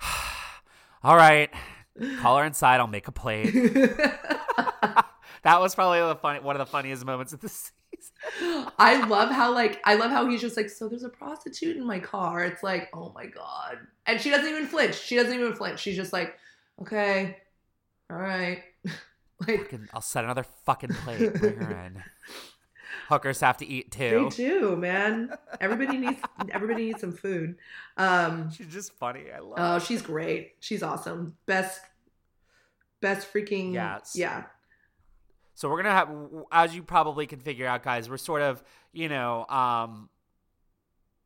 [1.04, 1.50] All right,
[2.20, 2.80] call her inside.
[2.80, 3.52] I'll make a plate.
[5.42, 7.72] that was probably the funny one of the funniest moments of the season.
[8.78, 11.86] I love how like I love how he's just like so there's a prostitute in
[11.86, 12.44] my car.
[12.44, 14.98] It's like, "Oh my god." And she doesn't even flinch.
[15.00, 15.80] She doesn't even flinch.
[15.80, 16.36] She's just like,
[16.80, 17.36] "Okay.
[18.10, 18.62] All right."
[19.46, 21.34] like Fucking- I'll set another fucking plate.
[21.34, 22.02] Bring her in.
[23.08, 24.28] Hookers have to eat too.
[24.30, 24.60] they too.
[24.60, 25.32] do, man.
[25.60, 26.20] Everybody needs
[26.50, 27.56] everybody needs some food.
[27.96, 29.24] Um She's just funny.
[29.34, 29.54] I love.
[29.56, 30.54] Oh, she's great.
[30.60, 31.36] She's awesome.
[31.46, 31.80] Best,
[33.00, 33.72] best freaking.
[33.74, 34.12] Yes.
[34.14, 34.44] Yeah.
[35.54, 36.08] So we're gonna have,
[36.50, 38.08] as you probably can figure out, guys.
[38.08, 38.62] We're sort of,
[38.92, 40.08] you know, um,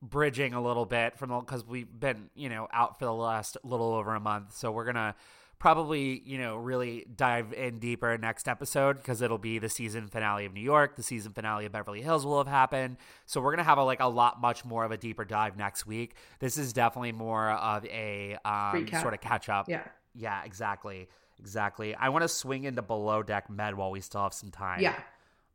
[0.03, 3.95] bridging a little bit from because we've been, you know, out for the last little
[3.95, 4.55] over a month.
[4.57, 5.15] So we're gonna
[5.59, 10.45] probably, you know, really dive in deeper next episode because it'll be the season finale
[10.45, 10.97] of New York.
[10.97, 12.97] The season finale of Beverly Hills will have happened.
[13.25, 15.87] So we're gonna have a like a lot much more of a deeper dive next
[15.87, 16.17] week.
[16.39, 19.69] This is definitely more of a um, sort of catch up.
[19.69, 19.85] Yeah.
[20.15, 21.09] Yeah, exactly.
[21.39, 21.95] Exactly.
[21.95, 24.81] I want to swing into below deck med while we still have some time.
[24.81, 24.99] Yeah.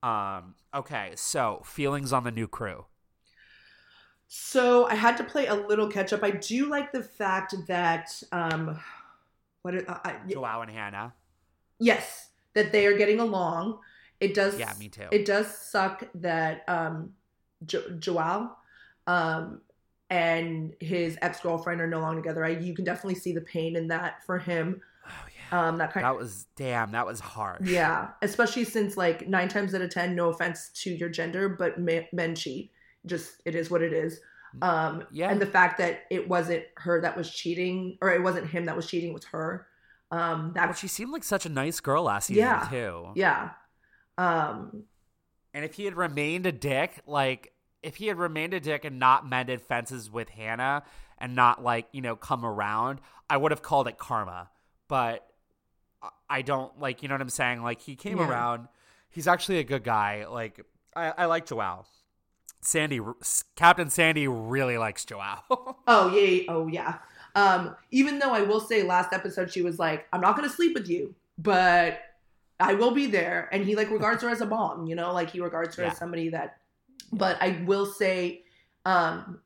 [0.03, 2.85] Um, okay, so feelings on the new crew.
[4.27, 6.23] So I had to play a little catch up.
[6.23, 8.79] I do like the fact that, um,
[9.61, 9.75] what?
[9.75, 11.13] it- Uh, I, Joao and Hannah.
[11.79, 13.79] yes, that they are getting along.
[14.19, 14.59] It does.
[14.59, 15.07] Yeah, me too.
[15.11, 17.13] It does suck that um,
[17.65, 18.55] jo- Joao,
[19.07, 19.61] um,
[20.09, 22.43] and his ex girlfriend are no longer together.
[22.45, 24.81] I, you can definitely see the pain in that for him.
[25.07, 25.09] Oh
[25.51, 25.67] yeah.
[25.69, 27.67] Um, that kind that was damn, that was harsh.
[27.67, 31.79] Yeah, especially since like nine times out of ten, no offense to your gender, but
[31.79, 32.71] ma- men cheat.
[33.05, 34.19] Just it is what it is.
[34.61, 35.29] Um, Yeah.
[35.29, 38.75] and the fact that it wasn't her that was cheating, or it wasn't him that
[38.75, 39.67] was cheating, it was her.
[40.11, 42.67] Um, that she seemed like such a nice girl last season Yeah.
[42.69, 43.11] too.
[43.15, 43.51] yeah.
[44.17, 44.83] Um,
[45.53, 48.99] And if he had remained a dick, like if he had remained a dick and
[48.99, 50.83] not mended fences with Hannah
[51.17, 54.49] and not like, you know, come around, I would have called it karma.
[54.87, 55.27] But
[56.29, 57.63] I- don't like, you know what I'm saying?
[57.63, 58.29] Like he came Yeah.
[58.29, 58.67] around.
[59.09, 60.25] He's actually a good guy.
[60.25, 60.59] Like
[60.95, 61.85] I, I like Joao.
[62.61, 62.99] Sandy,
[63.55, 65.39] Captain Sandy really likes Joao.
[65.87, 66.97] oh yeah, oh yeah.
[67.35, 70.73] Um, even though I will say, last episode she was like, "I'm not gonna sleep
[70.73, 71.99] with you, but
[72.59, 74.85] I will be there," and he like regards her as a mom.
[74.85, 75.91] You know, like he regards her Yeah.
[75.91, 76.57] as somebody that.
[77.13, 78.43] But I will say,
[78.85, 79.39] um,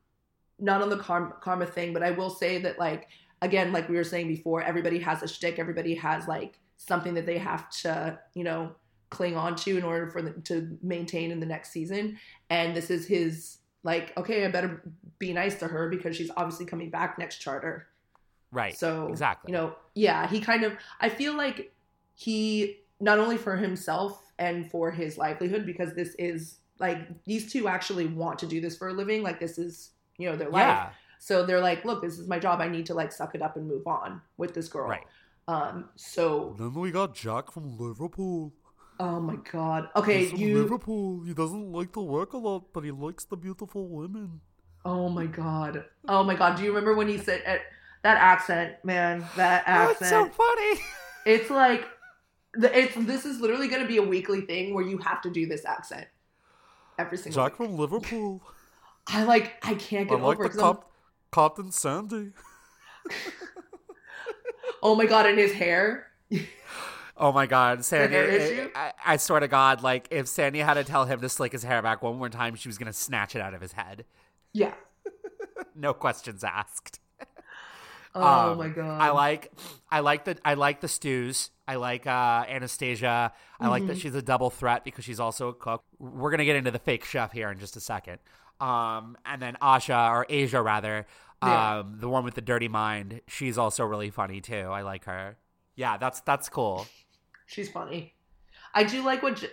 [0.58, 3.08] not on the karma, karma thing, but I will say that like
[3.42, 5.58] again, like we were saying before, everybody has a shtick.
[5.58, 8.72] Everybody has like something that they have to, you know,
[9.16, 12.18] cling on to in order for them to maintain in the next season.
[12.50, 14.82] And this is his like, okay, I better
[15.18, 17.86] be nice to her because she's obviously coming back next charter.
[18.52, 18.76] right.
[18.76, 19.50] So exactly.
[19.50, 20.74] you know, yeah, he kind of.
[21.00, 21.72] I feel like
[22.14, 27.68] he not only for himself and for his livelihood because this is like these two
[27.68, 29.22] actually want to do this for a living.
[29.22, 30.66] Like this is you know their life.
[30.66, 30.90] yeah.
[31.18, 32.60] So they're like, look, this is my job.
[32.60, 34.88] I need to like suck it up and move on with this girl.
[34.88, 35.06] Right.
[35.48, 35.88] Um.
[35.94, 38.52] So, Then we got Jack from Liverpool.
[39.00, 39.88] Oh my god.
[39.96, 40.58] Okay, He's you.
[40.62, 41.22] Liverpool.
[41.24, 44.40] He doesn't like to work a lot, but he likes the beautiful women.
[44.84, 45.84] Oh my god.
[46.08, 46.56] Oh my god.
[46.56, 47.60] Do you remember when he said at,
[48.02, 49.24] that accent, man?
[49.36, 49.96] That Oh, accent.
[50.00, 50.80] it's so funny.
[51.24, 51.86] It's like
[52.54, 55.46] it's this is literally going to be a weekly thing where you have to do
[55.46, 56.06] this accent
[56.98, 57.42] every single.
[57.42, 57.68] Jack week.
[57.68, 58.42] from Liverpool.
[59.08, 60.52] I like I can't I get like over the it.
[60.52, 60.92] 'cause I'm- cop,
[61.32, 62.32] Captain Sandy.
[64.82, 66.06] Oh my god, and his hair.
[67.18, 68.14] Oh my god, Sandy!
[68.14, 68.70] hair issue?
[68.74, 71.62] I, I swear to God, like if Sandy had to tell him to slick his
[71.62, 74.04] hair back one more time, she was gonna snatch it out of his head.
[74.52, 74.74] Yeah.
[75.78, 77.00] No questions asked.
[78.14, 78.98] Oh Um, my god.
[79.00, 79.52] I like,
[79.90, 81.50] I like the, I like the stews.
[81.68, 83.32] I like uh, Anastasia.
[83.60, 83.88] I like Mm-hmm.
[83.88, 85.84] that she's a double threat because she's also a cook.
[85.98, 88.18] We're gonna get into the fake chef here in just a second.
[88.58, 91.06] Um, and then Asha or Asia rather,
[91.42, 91.82] um, Yeah.
[92.00, 93.20] the one with the dirty mind.
[93.28, 94.68] She's also really funny too.
[94.70, 95.36] I like her.
[95.74, 96.86] Yeah, that's that's cool.
[97.46, 98.14] She's funny.
[98.74, 99.36] I do like what.
[99.36, 99.48] J-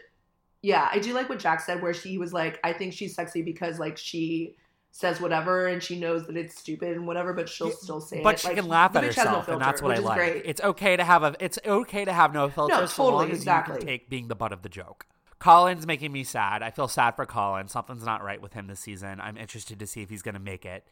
[0.62, 3.42] Yeah, I do like what Jack said, where she was like, "I think she's sexy
[3.42, 4.56] because like she
[4.92, 8.24] says whatever and she knows that it's stupid and whatever, but she'll still say it."
[8.24, 10.18] But she Like, can laugh at has no herself, and that's what I like.
[10.18, 10.42] Great.
[10.46, 11.36] It's okay to have a.
[11.40, 12.74] It's okay to have no filter.
[12.76, 13.74] No, so long totally, as exactly.
[13.76, 15.06] you can take being the butt of the joke.
[15.40, 16.64] Colin's making me sad.
[16.64, 17.68] I feel sad for Colin.
[17.68, 19.20] Something's not right with him this season.
[19.20, 20.88] I'm interested to see if he's going to make it.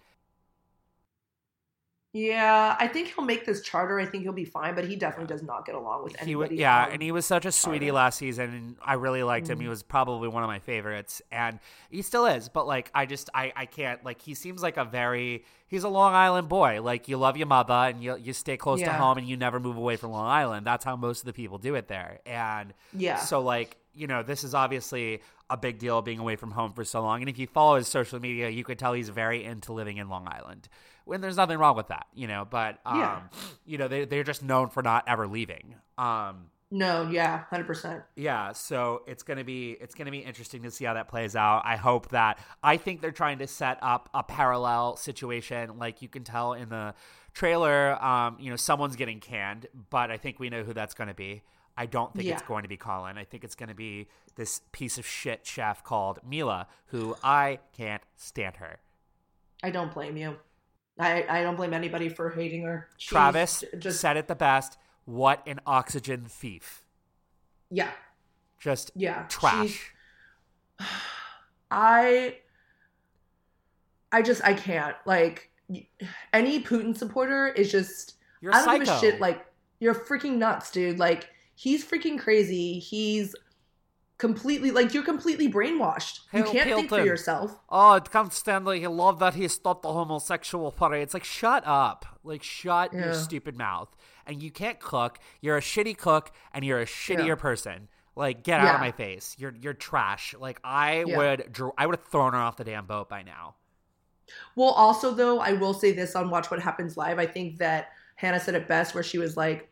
[2.13, 3.97] Yeah, I think he'll make this charter.
[3.97, 6.57] I think he'll be fine, but he definitely does not get along with He anybody.
[6.57, 7.93] yeah, and he was such a sweetie Charter.
[7.93, 9.61] last season, and I really liked him.
[9.61, 9.69] He Mhm.
[9.69, 11.59] was probably one of my favorites, and
[11.89, 12.49] he still is.
[12.49, 14.03] But like, I just, I, I can't.
[14.03, 16.81] Like, he seems like a very, he's a Long Island boy.
[16.81, 19.61] Like, you love your mother, and you you stay close to home, and you never
[19.61, 20.67] move away from Long Island.
[20.67, 24.21] That's how most of the people do it there, and yeah, So like, you know,
[24.21, 27.21] this is obviously a big deal being away from home for so long.
[27.21, 30.09] And if you follow his social media, you could tell he's very into living in
[30.09, 30.67] Long Island.
[31.11, 33.21] When there's nothing wrong with that, you know, but um, Yeah.
[33.65, 35.75] you know, they they're just known for not ever leaving.
[35.97, 38.01] Um no, yeah, hundred percent.
[38.15, 41.63] yeah, so it's gonna be it's gonna be interesting to see how that plays out.
[41.65, 46.07] I hope that I think they're trying to set up a parallel situation, like you
[46.07, 46.93] can tell in the
[47.33, 48.01] trailer.
[48.01, 51.13] Um, you know, someone's getting canned, but I think we know who that's going to
[51.13, 51.43] be.
[51.77, 53.17] I don't think it's going to be Colin.
[53.17, 57.59] I think it's going to be this piece of shit chef called Mila, who I
[57.75, 58.79] can't stand her.
[59.61, 60.37] I don't blame you.
[61.01, 62.87] I I don't blame anybody for hating her.
[62.97, 64.77] She's Travis just said it the best.
[65.05, 66.83] What an oxygen thief!
[67.69, 67.89] yeah,
[68.59, 69.91] Just yeah, trash.
[70.79, 70.89] She's-
[71.71, 72.37] I
[74.11, 75.49] I just I can't like
[76.33, 79.21] any Putin supporter is just You're I don't give a shit.
[79.21, 79.45] Like
[79.79, 80.99] you're freaking nuts, dude.
[80.99, 82.79] Like he's freaking crazy.
[82.79, 83.35] He's
[84.21, 86.19] completely like you're completely brainwashed.
[86.31, 87.57] You can't think for yourself.
[87.69, 90.99] Oh, it stand like he love that he stopped the homosexual party.
[91.01, 92.05] It's like shut up.
[92.23, 93.89] Like shut your stupid mouth.
[94.27, 95.17] And you can't cook.
[95.41, 97.35] You're a shitty cook and you're a shittier Yeah.
[97.35, 97.87] person.
[98.15, 99.35] Like get out of my face.
[99.39, 100.35] You're you're trash.
[100.39, 101.17] Like I Yeah.
[101.17, 103.55] would I would have thrown her off the damn boat by now.
[104.55, 107.17] Well, also though, I will say this on Watch What Happens Live.
[107.17, 109.67] I think that Hannah said it best, where she was like,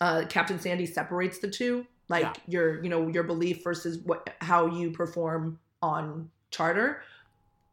[0.00, 2.32] uh, "Captain Sandy separates the two, like Yeah.
[2.46, 7.02] your, you know, your belief versus what how you perform on Charter."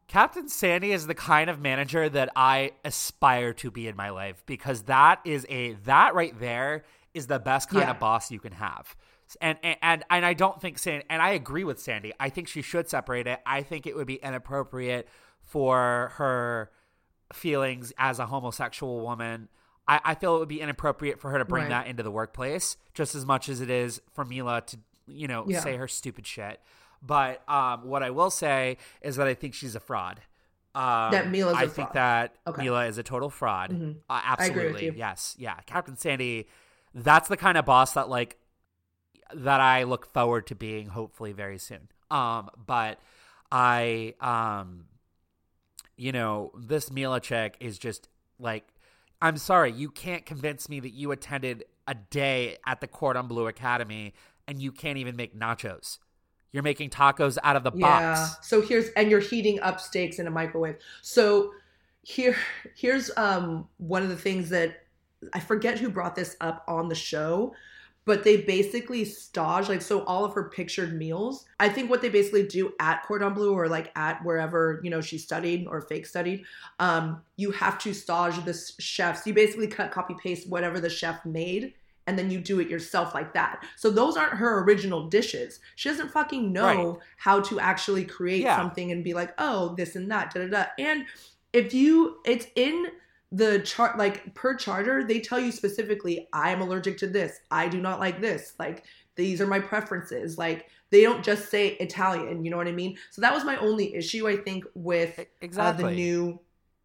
[0.06, 4.42] Captain Sandy is the kind of manager that I aspire to be in my life
[4.46, 7.92] because that is a that right there is the best kind Yeah.
[7.92, 8.94] of boss you can have.
[9.40, 12.12] And, and and and I don't think Sandy and I agree with Sandy.
[12.20, 13.40] I think she should separate it.
[13.46, 15.08] I think it would be inappropriate
[15.40, 16.70] for her
[17.32, 19.48] feelings as a homosexual woman.
[19.86, 21.70] I, I feel it would be inappropriate for her to bring Right.
[21.70, 25.44] that into the workplace just as much as it is for Mila to you know
[25.46, 25.60] Yeah.
[25.60, 26.60] say her stupid shit.
[27.02, 30.22] But um, what I will say is that I think she's a fraud.
[30.74, 31.92] Um, That Mila's a I think fraud.
[31.94, 32.62] that Okay.
[32.62, 33.70] Mila is a total fraud.
[33.70, 33.96] Mhm.
[34.08, 35.54] Uh, I agree with absolutely, yes, yeah.
[35.66, 36.48] Captain Sandy,
[36.94, 38.38] that's the kind of boss that like
[39.34, 41.88] that I look forward to being hopefully very soon.
[42.10, 42.98] Um, but
[43.52, 44.86] I um,
[45.96, 48.08] you know, this Mila chick is just
[48.38, 48.66] like,
[49.24, 53.46] I'm sorry, you can't convince me that you attended a day at the Cordon Bleu
[53.46, 54.12] Academy
[54.46, 55.98] and you can't even make nachos.
[56.52, 57.80] You're making tacos out of the Yeah.
[57.80, 58.36] box.
[58.46, 60.76] So here's and you're heating up steaks in a microwave.
[61.00, 61.52] So
[62.02, 62.36] here
[62.74, 64.84] here's um one of the things that
[65.32, 67.54] I forget who brought this up on the show,
[68.06, 71.46] but they basically stage like so all of her pictured meals.
[71.58, 75.00] I think what they basically do at Cordon Bleu or like at wherever you know
[75.00, 76.44] she studied or fake studied,
[76.78, 79.26] um, you have to stage the chefs.
[79.26, 81.74] You basically cut copy paste whatever the chef made.
[82.06, 83.64] And then you do it yourself like that.
[83.76, 85.60] So those aren't her original dishes.
[85.76, 86.96] She doesn't fucking know Right.
[87.16, 88.58] how to actually create Yeah.
[88.58, 90.64] something and be like, oh, this and that, da da da.
[90.78, 91.06] And
[91.54, 92.88] if you, it's in
[93.34, 97.40] the chart, like per charter, they tell you specifically, I am allergic to this.
[97.50, 98.54] I do not like this.
[98.60, 98.84] Like,
[99.16, 100.38] these are my preferences.
[100.38, 102.96] Like, they don't just say Italian, you know what I mean?
[103.10, 105.84] So that was my only issue, I think, with E- uh, Exactly.
[105.84, 106.40] the new.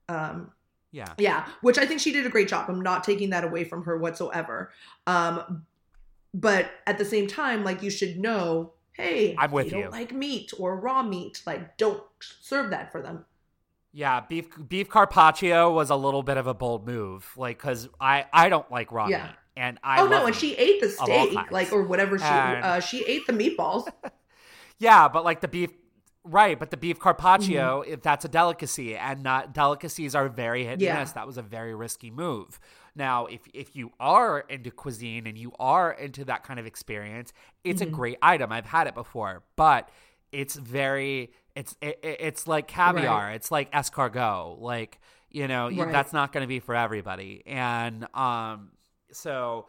[0.07, 0.51] Um,
[0.91, 1.13] yeah.
[1.19, 2.67] yeah, which I think she did a great job.
[2.67, 4.71] I'm not taking that away from her whatsoever.
[5.05, 5.67] Um,
[6.33, 9.83] but at the same time, like you should know, hey, I'm with they you.
[9.83, 11.43] don't like meat or raw meat.
[11.45, 13.23] Like, don't serve that for them.
[13.91, 18.25] Yeah, beef beef carpaccio was a little bit of a bold move, like because I
[18.31, 19.23] I don't like raw Yeah.
[19.23, 22.63] meat, and I oh no, and she ate the steak, like or whatever she And-
[22.63, 23.87] uh, she ate the meatballs.
[24.81, 25.71] Yeah, but like the beef,
[26.23, 26.57] right?
[26.57, 27.91] But the beef carpaccio, Mm-hmm.
[27.93, 30.99] if that's a delicacy, and not delicacies are very hit and Yeah.
[30.99, 31.11] miss.
[31.13, 32.59] That was a very risky move.
[32.95, 37.33] Now, if if you are into cuisine and you are into that kind of experience,
[37.65, 37.93] it's Mm-hmm.
[37.93, 38.51] a great item.
[38.53, 39.89] I've had it before, but
[40.31, 43.25] it's very it's it, it- it's like caviar.
[43.27, 43.33] Right.
[43.35, 44.59] It's like escargot.
[44.61, 44.99] Like
[45.31, 45.91] you know, Right.
[45.91, 47.43] that's not going to be for everybody.
[47.45, 48.71] And um,
[49.11, 49.67] so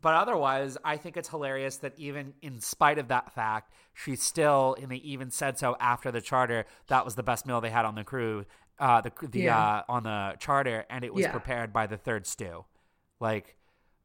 [0.00, 4.76] but otherwise, I think it's hilarious that even in spite of that fact, she still,
[4.80, 7.84] and they even said so after the charter, that was the best meal they had
[7.84, 8.44] on the crew,
[8.78, 9.58] uh, the the Yeah.
[9.58, 11.32] uh, on the charter, and it was Yeah.
[11.32, 12.64] prepared by the third stew.
[13.18, 13.56] Like,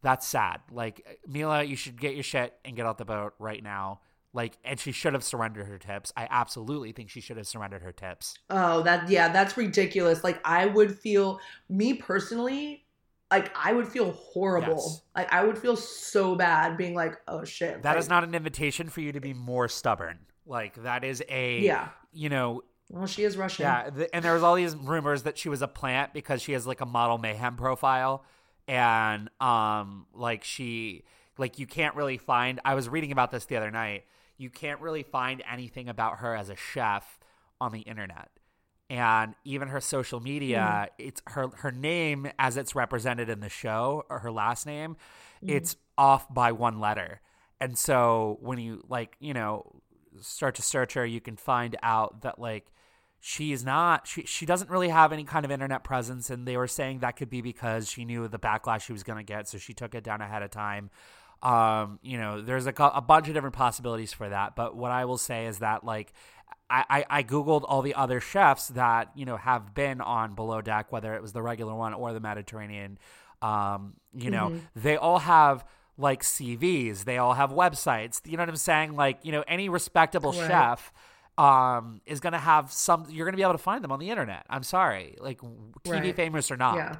[0.01, 0.61] that's sad.
[0.71, 4.01] Like, Mila, you should get your shit and get out the boat right now.
[4.33, 6.13] Like, and she should have surrendered her tips.
[6.15, 8.37] I absolutely think she should have surrendered her tips.
[8.49, 10.23] Oh, that yeah, that's ridiculous.
[10.23, 12.83] Like I would feel me personally,
[13.31, 14.75] like I would feel horrible.
[14.75, 15.01] Yes.
[15.15, 17.81] Like I would feel so bad being like, oh shit.
[17.81, 20.19] That like, is not an invitation for you to be more stubborn.
[20.45, 21.89] Like, that is a, Yeah.
[22.13, 23.63] you know, Well, she is Russian.
[23.63, 26.53] Yeah, th- and there was all these rumors that she was a plant because she
[26.53, 28.23] has like a model mayhem profile,
[28.67, 31.03] and um, like she,
[31.37, 32.59] like you can't really find.
[32.63, 34.05] I was reading about this the other night.
[34.37, 37.19] You can't really find anything about her as a chef
[37.59, 38.29] on the internet,
[38.89, 40.89] and even her social media.
[40.97, 41.07] Hmm.
[41.07, 44.97] It's her her name as it's represented in the show or her last name.
[45.41, 45.49] Hmm.
[45.49, 47.21] It's off by one letter,
[47.59, 49.81] and so when you like you know
[50.21, 52.71] start to search her, you can find out that like
[53.19, 56.29] she is not she she doesn't really have any kind of internet presence.
[56.29, 59.17] And they were saying that could be because she knew the backlash she was going
[59.17, 59.47] to get.
[59.47, 60.89] So she took it down ahead of time
[61.43, 65.05] um you know there's a, a bunch of different possibilities for that but what i
[65.05, 66.13] will say is that like
[66.69, 70.61] I, I I googled all the other chefs that you know have been on below
[70.61, 72.97] deck whether it was the regular one or the mediterranean
[73.41, 75.63] um you know they all have
[75.97, 79.69] like cvs they all have websites you know what i'm saying like you know any
[79.69, 80.47] respectable Right.
[80.47, 80.91] chef
[81.39, 83.05] um, is going to have some.
[83.11, 84.43] You're going to be able to find them on the internet.
[84.49, 85.47] I'm sorry, like TV
[85.85, 86.15] Right.
[86.15, 86.75] famous or not.
[86.77, 86.95] Yeah.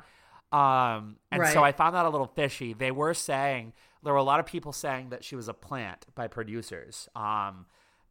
[0.52, 2.74] Um, and so I found that a little fishy.
[2.74, 3.74] They were saying
[4.04, 7.10] there were a lot of people saying that she was a plant by producers.
[7.16, 7.66] Um,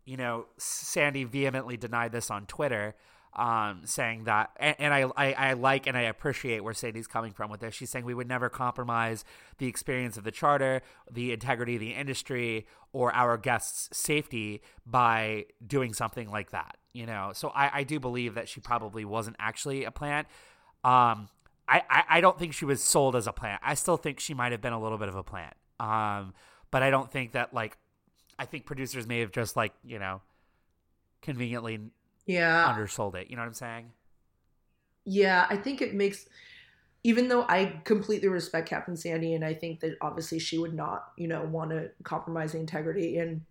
[0.05, 2.95] you know, Sandy vehemently denied this on Twitter,
[3.35, 7.33] um, saying that, and, and I, I, I like and I appreciate where Sandy's coming
[7.33, 7.75] from with this.
[7.75, 9.25] She's saying we would never compromise
[9.59, 10.81] the experience of the charter,
[11.11, 16.77] the integrity of the industry, or our guests' safety by doing something like that.
[16.93, 20.29] You know, so I, I do believe that she probably wasn't actually a plant.
[20.83, 21.29] Um,
[21.69, 23.61] I, I, I don't think she was sold as a plant.
[23.63, 25.55] I still think she might have been a little bit of a plant.
[25.79, 26.35] Um,
[26.71, 27.77] but I don't think that like
[28.39, 30.21] I think producers may have just like you know
[31.23, 31.81] conveniently
[32.27, 32.67] Yeah.
[32.69, 33.29] undersold it.
[33.31, 33.93] You know what I'm saying?
[35.05, 36.27] Yeah, I think it makes
[37.05, 41.13] even though I completely respect Captain Sandy and I think that obviously she would not,
[41.17, 43.43] you know, want to compromise the integrity and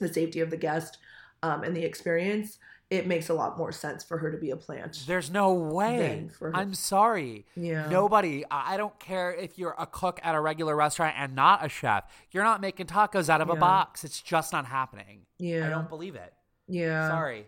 [0.00, 0.98] the safety of the guest
[1.44, 2.58] um, and the experience,
[2.90, 5.04] it makes a lot more sense for her to be a plant.
[5.06, 6.28] There's no way.
[6.54, 7.44] I'm sorry.
[7.54, 7.88] Yeah.
[7.88, 8.44] Nobody.
[8.50, 12.04] I don't care if you're a cook at a regular restaurant and not a chef.
[12.30, 14.04] You're not making tacos out of a box.
[14.04, 15.26] It's just not happening.
[15.38, 15.66] Yeah.
[15.66, 16.32] I don't believe it.
[16.66, 17.08] Yeah.
[17.08, 17.46] Sorry.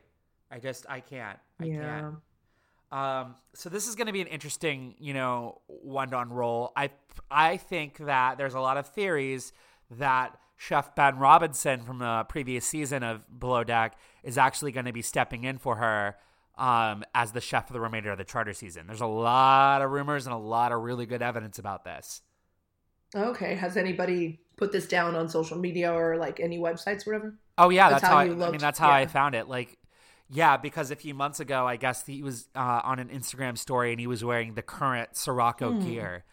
[0.51, 1.39] I just I can't.
[1.59, 2.01] I yeah.
[2.01, 2.15] can't.
[2.93, 6.73] Um, so this is going to be an interesting, you know, one to unroll.
[6.77, 6.91] I
[7.31, 9.53] I think that there's a lot of theories
[9.93, 14.93] that Chef Ben Robinson from the previous season of Below Deck is actually going to
[14.93, 16.17] be stepping in for her
[16.59, 18.87] um, as the chef for the remainder of the charter season.
[18.87, 22.21] There's a lot of rumors and a lot of really good evidence about this.
[23.17, 23.55] Okay.
[23.55, 27.35] Has anybody put this down on social media or like any websites or whatever?
[27.57, 29.49] Oh yeah, That's that's, how how, I, I mean that's how I found it.
[29.49, 29.79] Like,
[30.29, 33.93] yeah, because a few months ago, I guess he was uh, on an Instagram story
[33.93, 35.81] and he was wearing the current Sirocco Hmm.
[35.81, 36.25] gear,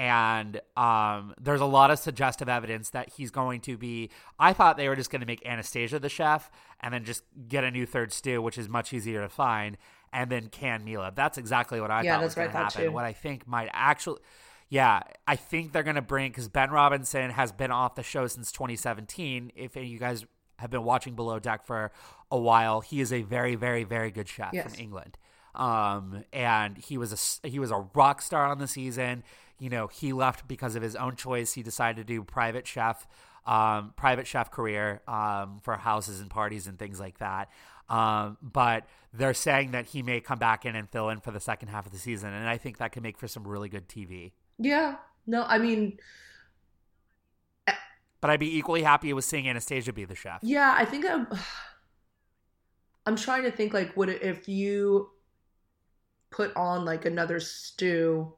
[0.00, 4.08] and um, there's a lot of suggestive evidence that he's going to be.
[4.38, 7.64] I thought they were just going to make Anastasia the chef and then just get
[7.64, 9.76] a new third stew, which is much easier to find,
[10.10, 11.12] and then can Mila.
[11.14, 12.82] That's exactly what I Yeah, thought was going to happen.
[12.84, 12.90] too.
[12.92, 14.20] What I think might actually.
[14.70, 18.26] Yeah, I think they're going to bring because Ben Robinson has been off the show
[18.26, 19.52] since 2017.
[19.54, 20.24] If you guys
[20.60, 21.90] have been watching Below Deck for
[22.30, 24.72] a while, he is a very, very, very good chef Yes.
[24.72, 25.18] from England.
[25.54, 29.24] Um, and he was a he was a rock star on the season.
[29.60, 31.52] You know, he left because of his own choice.
[31.52, 33.06] He decided to do private chef,
[33.46, 37.48] um, private chef career um, for houses and parties and things like that.
[37.88, 41.40] Um, but they're saying that he may come back in and fill in for the
[41.40, 43.88] second half of the season, and I think that could make for some really good
[43.88, 44.32] TV.
[44.58, 44.96] Yeah.
[45.26, 45.98] No, I mean,
[48.20, 50.40] But I'd be equally happy with seeing Anastasia be the chef.
[50.42, 51.26] yeah, I think I'm.
[53.06, 55.10] I'm trying to think like, would it, if you
[56.30, 58.34] put on like another stew,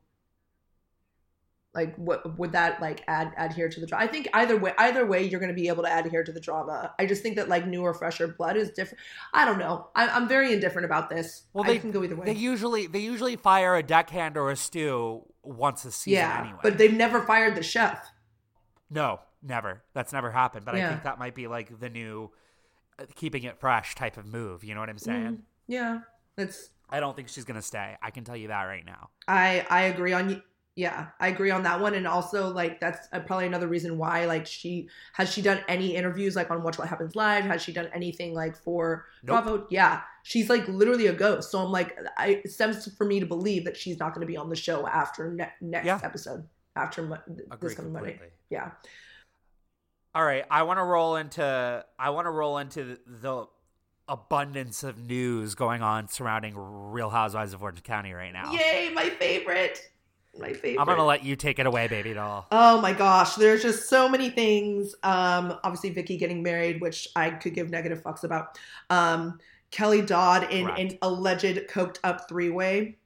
[1.75, 4.05] like what would that like add adhere to the drama?
[4.05, 6.41] I think either way, either way, you're going to be able to adhere to the
[6.41, 6.95] drama.
[6.99, 9.01] I just think that like newer, fresher blood is different.
[9.33, 9.89] I don't know.
[9.95, 11.45] I, I'm very indifferent about this.
[11.55, 12.27] Well, I they can go either way.
[12.27, 16.59] They usually they usually fire a deckhand or a stew once a season yeah, anyway.
[16.63, 18.13] but they've never fired the chef.
[18.91, 19.83] no, never.
[19.95, 20.67] That's never happened.
[20.67, 22.31] But I think that might be like the new
[22.99, 24.63] uh, keeping it fresh type of move.
[24.63, 25.23] You know what I'm saying?
[25.23, 25.99] Mm, yeah,
[26.37, 27.97] that's I don't think she's gonna stay.
[28.03, 29.09] I can tell you that right now.
[29.27, 30.43] I I agree on you.
[30.75, 34.25] Yeah, I agree on that one, and also like that's uh, probably another reason why
[34.25, 37.45] like she has she done any interviews like on Watch What Happens Live?
[37.45, 39.45] Has she done anything like for Nope.
[39.45, 39.67] Bravo?
[39.71, 41.51] Yeah, she's like literally a ghost.
[41.51, 44.27] So I'm like, I it stems for me to believe that she's not going to
[44.27, 46.01] be on the show after ne- next Yeah.
[46.03, 48.19] episode after Mo- th- this coming Monday.
[48.49, 48.71] Yeah,
[50.15, 53.47] All right, I want to roll into I want to roll into the
[54.09, 58.53] abundance of news going on surrounding Real Housewives of Orange County right now.
[58.53, 59.81] yay, my favorite,
[60.39, 60.81] my favorite.
[60.81, 62.47] I'm gonna let you take it away, baby doll.
[62.51, 64.95] Oh my gosh, there's just so many things.
[65.03, 68.59] Um, obviously Vicki getting married, which I could give negative fucks about.
[68.89, 69.39] Um,
[69.71, 70.81] Kelly Dodd in Correct.
[70.81, 72.99] an alleged coked up three way,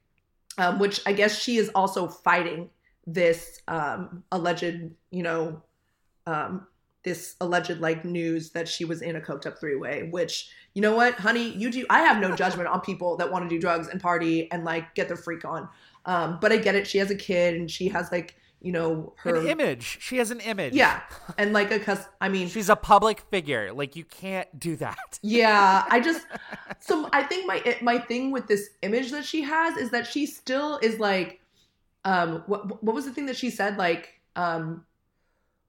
[0.57, 2.69] um, which I guess she is also fighting
[3.05, 5.61] this um, alleged, you know,
[6.25, 6.67] um,
[7.03, 10.09] this alleged like news that she was in a coked up three way.
[10.11, 11.85] Which you know what, honey, you do.
[11.89, 14.93] I have no judgment on people that want to do drugs and party and like
[14.93, 15.69] get their freak on.
[16.07, 16.87] Um, but I get it.
[16.87, 19.97] She has a kid and she has like you know her An image.
[20.01, 20.73] She has an image.
[20.73, 21.01] yeah,
[21.37, 22.05] and like a cus.
[22.19, 23.71] I mean, She's a public figure.
[23.73, 24.97] Like you can't do that.
[25.21, 25.83] yeah.
[25.89, 26.25] I just
[26.79, 30.25] so I think my my thing with this image that she has is that she
[30.25, 31.39] still is like,
[32.05, 34.85] um, what what was the thing that she said like, um,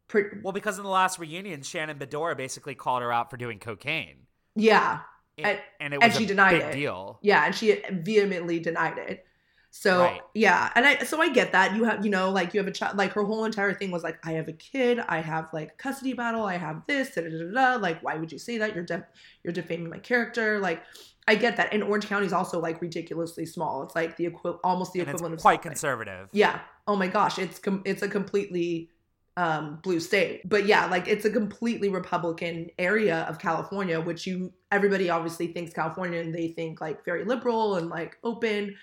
[0.08, 3.58] pre- Well, because in the last reunion, Shannon Beador basically called her out for doing
[3.58, 4.26] cocaine.
[4.54, 5.00] yeah,
[5.36, 6.72] And, And- and it and she a denied big it.
[6.72, 7.18] deal.
[7.22, 9.26] yeah, and she vehemently denied it.
[9.70, 10.20] So Right.
[10.34, 12.72] yeah, and I so I get that you have you know like you have a
[12.72, 15.76] child like her whole entire thing was like I have a kid I have like
[15.78, 18.84] custody battle I have this da, da, da, like why would you say that you're
[18.84, 19.04] def-
[19.44, 20.82] you're defaming my character like
[21.28, 24.58] I get that and Orange County is also like ridiculously small it's like the equi-
[24.64, 26.28] almost the And it's equivalent of quite South conservative.
[26.32, 26.60] Yeah.
[26.86, 28.88] Oh my gosh, it's com- it's a completely
[29.36, 30.48] um, blue state.
[30.48, 35.72] But yeah, like it's a completely Republican area of California, which you everybody obviously thinks
[35.72, 38.74] California and they think like very liberal and like open.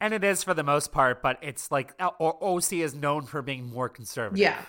[0.00, 3.42] And it is for the most part, but it's like or OC is known for
[3.42, 4.38] being more conservative.
[4.38, 4.60] Yeah.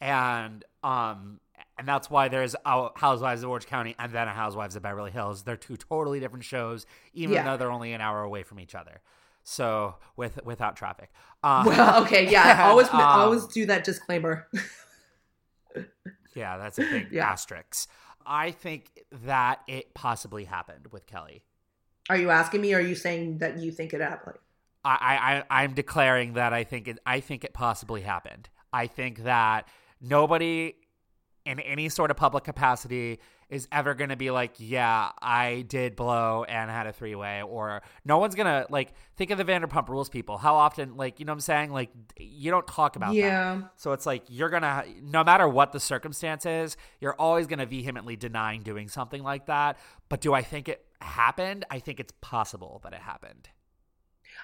[0.00, 1.40] and um
[1.76, 5.42] and that's why there's Housewives of Orange County and then a Housewives of Beverly Hills.
[5.42, 7.42] They're two totally different shows, even Yeah.
[7.44, 9.00] though they're only an hour away from each other.
[9.42, 11.10] So with without traffic.
[11.44, 12.52] Um, Well, okay, yeah.
[12.52, 14.48] and, always um, always do that disclaimer.
[16.34, 17.30] yeah, that's a big Yeah.
[17.30, 17.88] asterisk.
[18.26, 21.42] I think that it possibly happened with Kelly.
[22.08, 24.38] Are you asking me or are you saying that you think it happened?
[24.84, 28.48] I, I, I'm declaring that I think it, I think it possibly happened.
[28.72, 29.68] I think that
[30.00, 30.74] nobody
[31.46, 33.20] in any sort of public capacity
[33.50, 37.42] is ever going to be like, yeah, I did blow and had a three way,
[37.42, 40.38] or no one's going to like think of the Vanderpump Rules people.
[40.38, 41.70] How often, like, you know what I'm saying?
[41.70, 43.18] Like, you don't talk about that.
[43.18, 43.60] Yeah.
[43.76, 48.16] So it's like you're gonna, no matter what the circumstance is, you're always gonna vehemently
[48.16, 49.78] denying doing something like that.
[50.08, 51.66] But do I think it happened?
[51.70, 53.50] I think it's possible that it happened.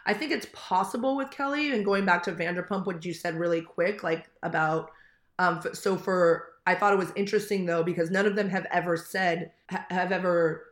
[0.06, 1.72] I think it's possible with Kelly.
[1.72, 4.90] And going back to Vanderpump, what you said really quick, like about,
[5.38, 8.96] um, so for, I thought it was interesting though, because none of them have ever
[8.96, 10.66] said, ha- have ever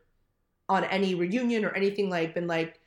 [0.68, 2.80] on any reunion or anything like been like,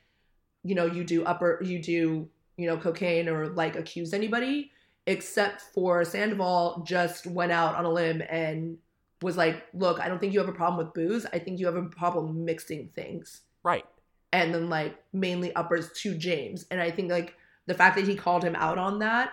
[0.64, 4.70] you know, you do upper, you do, you know, cocaine or like accuse anybody,
[5.06, 8.78] except for Sandoval just went out on a limb and
[9.20, 11.26] was like, look, I don't think you have a problem with booze.
[11.32, 13.84] I think you have a problem mixing things Right.
[14.32, 16.66] And then like mainly uppers to James.
[16.70, 17.34] And I think like
[17.66, 19.30] the fact that he called him out on that,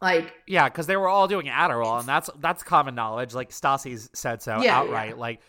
[0.00, 3.34] like Yeah, because they were all doing Adderall, and that's that's common knowledge.
[3.34, 5.10] Like Stassi's said so Yeah, outright.
[5.10, 5.14] yeah.
[5.14, 5.40] Like,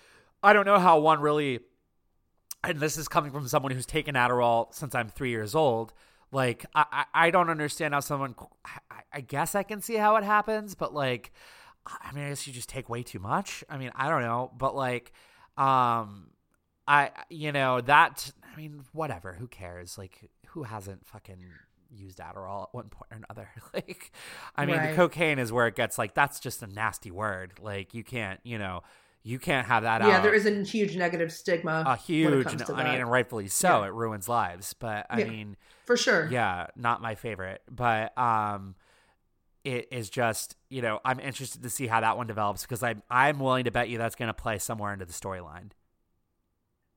[0.43, 1.59] I don't know how one really,
[2.63, 5.93] and this is coming from someone who's taken Adderall since I'm three years old.
[6.31, 8.35] Like, I I, I don't understand how someone.
[8.65, 11.31] I, I guess I can see how it happens, but like,
[11.85, 13.63] I mean, I guess you just take way too much.
[13.69, 15.11] I mean, I don't know, but like,
[15.57, 16.29] um,
[16.87, 18.31] I you know that.
[18.53, 19.33] I mean, whatever.
[19.33, 19.97] Who cares?
[19.97, 21.43] Like, who hasn't fucking
[21.95, 23.49] used Adderall at one point or another?
[23.73, 24.11] like,
[24.55, 24.89] I mean, Right.
[24.91, 27.53] the cocaine is where it gets like that's just a nasty word.
[27.61, 28.81] Like, you can't, you know,
[29.25, 30.23] you can't have that out yeah, out.
[30.23, 31.83] there is a huge negative stigma.
[31.87, 32.45] a huge.
[32.65, 33.81] to I mean, and rightfully so.
[33.81, 33.87] Yeah.
[33.87, 34.73] It ruins lives.
[34.73, 35.27] But I Yeah.
[35.29, 36.27] mean, for sure.
[36.29, 37.61] yeah, not my favorite.
[37.71, 38.75] But um,
[39.63, 43.01] it is just you know I'm interested to see how that one develops because I'm
[43.09, 45.71] I'm willing to bet you that's going to play somewhere into the storyline.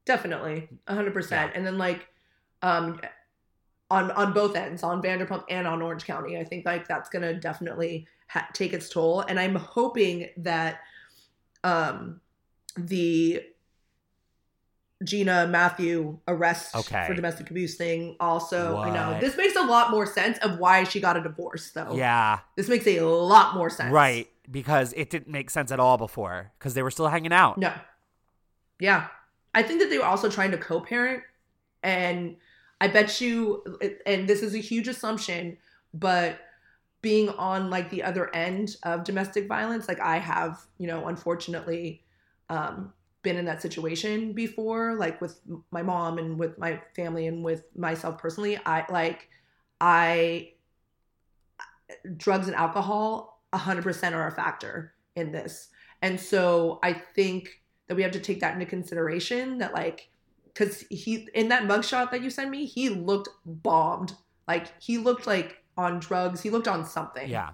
[0.07, 1.51] Definitely, a hundred percent.
[1.53, 1.59] Yeah.
[1.59, 2.07] And then like,
[2.63, 3.01] um,
[3.91, 6.39] on on both ends, on Vanderpump and on Orange County.
[6.39, 10.79] I think like that's gonna definitely ha- take its toll, and I'm hoping that
[11.65, 12.21] um
[12.77, 13.43] the
[15.05, 17.05] Gina Matthew arrest Okay.
[17.07, 20.85] for domestic abuse thing also I know this makes a lot more sense of why
[20.85, 21.95] she got a divorce though.
[21.95, 23.93] Yeah, This makes a lot more sense.
[23.93, 24.29] right.
[24.51, 27.59] Because it didn't make sense at all before because they were still hanging out.
[27.59, 27.73] No.
[28.79, 29.09] Yeah.
[29.57, 31.23] I think that they were also trying to co parent.
[31.83, 32.37] And
[32.81, 33.65] I bet you,
[34.05, 35.57] and this is a huge assumption,
[35.95, 36.39] but
[37.01, 42.05] being on like the other end of domestic violence, like I have, you know, unfortunately,
[42.51, 42.93] um,
[43.23, 45.41] been in that situation before, like with
[45.71, 48.59] my mom and with my family and with myself personally.
[48.67, 49.31] I like,
[49.81, 50.53] I,
[52.19, 55.69] drugs and alcohol 100% are a factor in this.
[56.03, 60.09] And so I think that we have to take that into consideration that like
[60.47, 64.15] because he in that mugshot that you sent me, he looked bombed.
[64.49, 66.41] Like he looked like on drugs.
[66.41, 67.29] He looked on something.
[67.29, 67.51] Yeah.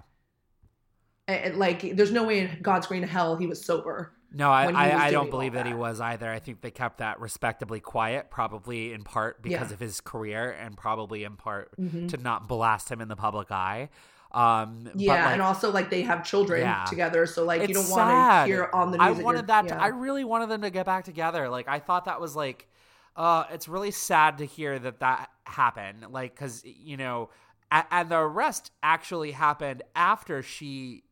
[1.27, 4.13] And, and, like there's no way in God's green hell he was sober.
[4.35, 5.67] No, I, when he was I, I don't believe all that.
[5.67, 6.29] he was either.
[6.29, 9.73] I think they kept that respectably quiet, probably in part because Yeah.
[9.73, 12.09] of his career and probably in part Mhm.
[12.09, 13.89] to not blast him in the public eye.
[14.33, 16.85] Um, Yeah, like, and also like they have children Yeah.
[16.85, 19.19] together, so like you don't want to hear on the news.
[19.19, 19.65] I wanted that.
[19.65, 19.75] yeah.
[19.75, 21.49] To, I really wanted them to get back together.
[21.49, 22.67] Like I thought that was like,
[23.15, 26.07] uh, it's really sad to hear that that happened.
[26.09, 27.29] Like because you know,
[27.71, 31.03] a- and the arrest actually happened after she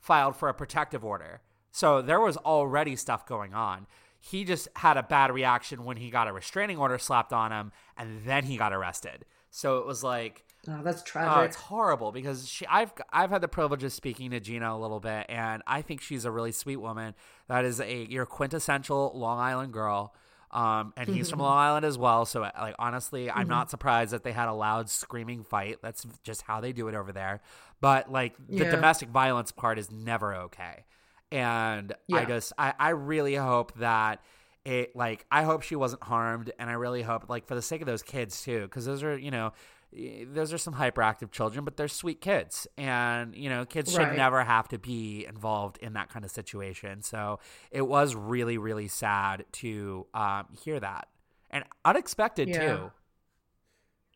[0.00, 1.42] filed for a protective order.
[1.70, 3.86] So there was already stuff going on.
[4.20, 7.72] He just had a bad reaction when he got a restraining order slapped on him,
[7.96, 9.26] and then he got arrested.
[9.50, 11.44] So it was like, oh, that's Oh, tragic.
[11.44, 12.66] it's horrible because she.
[12.66, 16.02] I've I've had the privilege of speaking to Gina a little bit, and I think
[16.02, 17.14] she's a really sweet woman.
[17.48, 20.14] That is a your quintessential Long Island girl.
[20.50, 22.26] Um, and he's from Long Island as well.
[22.26, 25.78] So, like, honestly, I'm not surprised that they had a loud screaming fight.
[25.82, 27.40] That's just how they do it over there.
[27.80, 28.70] But like, the Yeah.
[28.70, 30.84] domestic violence part is never okay.
[31.32, 32.26] And I Yeah.
[32.26, 34.20] just, I, I really hope that
[34.64, 37.80] it, like, I hope she wasn't harmed, and I really hope, like, for the sake
[37.82, 39.52] of those kids too, because those are, you know,
[40.26, 44.16] those are some hyperactive children, but they're sweet kids, and you know, kids should Right.
[44.16, 47.02] never have to be involved in that kind of situation.
[47.02, 47.38] So
[47.70, 51.08] it was really, really sad to um, hear that,
[51.50, 52.58] and unexpected Yeah.
[52.58, 52.92] too.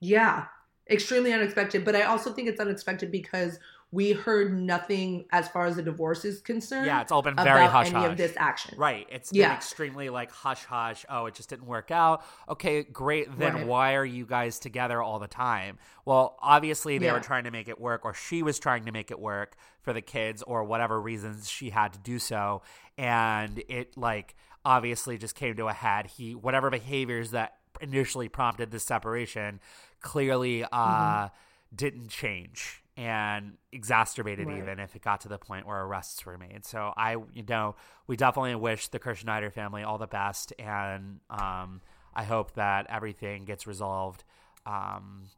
[0.01, 0.47] Yeah,
[0.91, 1.85] extremely unexpected.
[1.85, 3.59] But I also think it's unexpected because
[3.91, 6.85] we heard nothing as far as the divorce is concerned.
[6.85, 8.11] Yeah, it's all been about very hush any hush.
[8.11, 8.75] of this action.
[8.79, 9.07] Right.
[9.11, 9.55] It's been Yeah.
[9.55, 11.07] extremely like hush hush.
[11.09, 12.23] Oh, it just didn't work out.
[12.51, 13.39] Okay, great.
[13.39, 13.67] Then Right.
[13.67, 15.79] why are you guys together all the time?
[16.05, 19.11] Well, obviously they were trying to make it work, or she was trying to make
[19.11, 22.61] it work for the kids, or whatever reasons she had to do so.
[22.99, 24.35] And it like
[24.67, 26.09] obviously just came to a head.
[26.09, 29.61] He whatever behaviors that initially prompted this separation
[30.01, 31.77] clearly uh Mm-hmm.
[31.77, 34.59] didn't change and exacerbated Right.
[34.59, 36.67] even if it got to the point where arrests were made.
[36.67, 37.77] So I, you know,
[38.09, 41.81] we definitely wish the Kirschenheiter family all the best, and um,
[42.13, 44.25] I hope that everything gets resolved
[44.67, 45.31] um,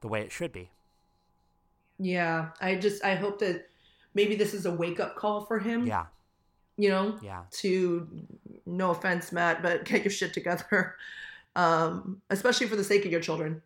[0.00, 0.70] the way it should be.
[1.98, 3.68] Yeah, I just I hope that
[4.14, 5.86] maybe this is a wake up call for him.
[5.86, 6.06] Yeah,
[6.78, 8.08] you know, yeah, to
[8.64, 10.96] no offense, Matt, but get your shit together,
[11.56, 13.60] um, especially for the sake of your children.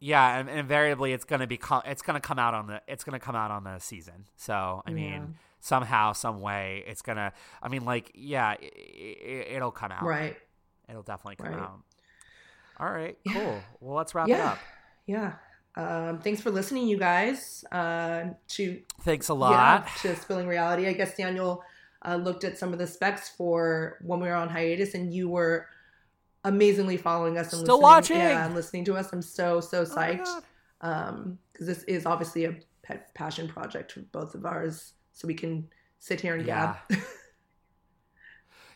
[0.00, 0.38] Yeah.
[0.38, 3.20] And, and invariably, it's gonna be co- it's gonna come out on the it's gonna
[3.20, 4.26] come out on the season.
[4.36, 5.26] So I mean, Yeah.
[5.60, 7.32] somehow, some way, it's gonna.
[7.62, 10.02] I mean, like, yeah, it, it'll come out.
[10.02, 10.36] Right.
[10.88, 11.62] It'll definitely come Right.
[11.62, 11.80] out.
[12.80, 13.32] All right, Yeah.
[13.32, 13.60] cool.
[13.80, 14.58] Well, let's wrap it up.
[15.06, 15.32] Yeah.
[15.74, 17.64] Um, thanks for listening, you guys.
[17.70, 19.88] Uh, to Thanks a yeah, lot.
[20.02, 20.86] to spilling reality.
[20.88, 21.62] I guess Daniel
[22.04, 25.28] uh, looked at some of the specs for when we were on hiatus, and you
[25.28, 25.66] were
[26.48, 28.16] amazingly following us and Still listening, watching!
[28.18, 29.12] yeah, and listening to us.
[29.12, 30.42] I'm so so Oh psyched.
[30.80, 35.34] Um because this is obviously a pet passion project for both of ours so we
[35.34, 35.68] can
[35.98, 36.74] sit here and Yeah.
[36.74, 36.76] gab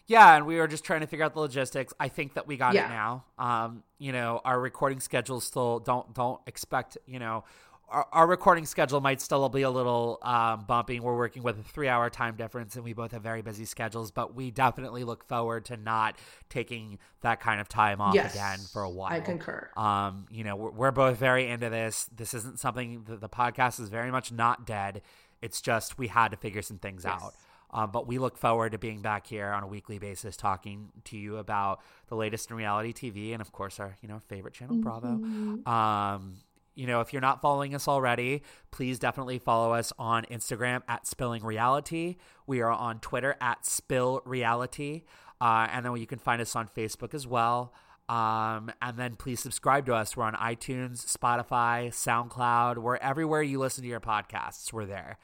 [0.06, 1.94] Yeah, and we were just trying to figure out the logistics.
[1.98, 2.86] I think that we got Yeah.
[2.86, 3.24] it now.
[3.38, 7.44] Um, you know, our recording schedule still don't don't expect, you know,
[7.92, 10.98] our, our recording schedule might still be a little um, bumpy.
[11.00, 14.10] We're working with a three hour time difference, and we both have very busy schedules.
[14.10, 16.16] But we definitely look forward to not
[16.48, 19.12] taking that kind of time off Yes, again for a while.
[19.12, 22.08] i concur Um, you know, we're, we're both very into this.
[22.16, 25.02] This isn't something that the podcast is very much not dead.
[25.40, 27.22] It's just we had to figure some things Yes.
[27.22, 27.34] out.
[27.74, 31.16] Um, but we look forward to being back here on a weekly basis, talking to
[31.16, 34.76] you about the latest in reality TV, and of course our you know favorite channel,
[34.76, 35.18] Bravo.
[35.66, 36.34] Um,
[36.74, 41.06] you know, if you're not following us already, please definitely follow us on Instagram at
[41.06, 42.16] Spilling Reality.
[42.46, 45.02] We are on Twitter at Spill Reality,
[45.40, 47.74] uh, and then you can find us on Facebook as well.
[48.08, 50.16] Um, and then please subscribe to us.
[50.16, 52.78] We're on iTunes, Spotify, SoundCloud.
[52.78, 54.72] We're everywhere you listen to your podcasts.
[54.72, 55.18] We're there.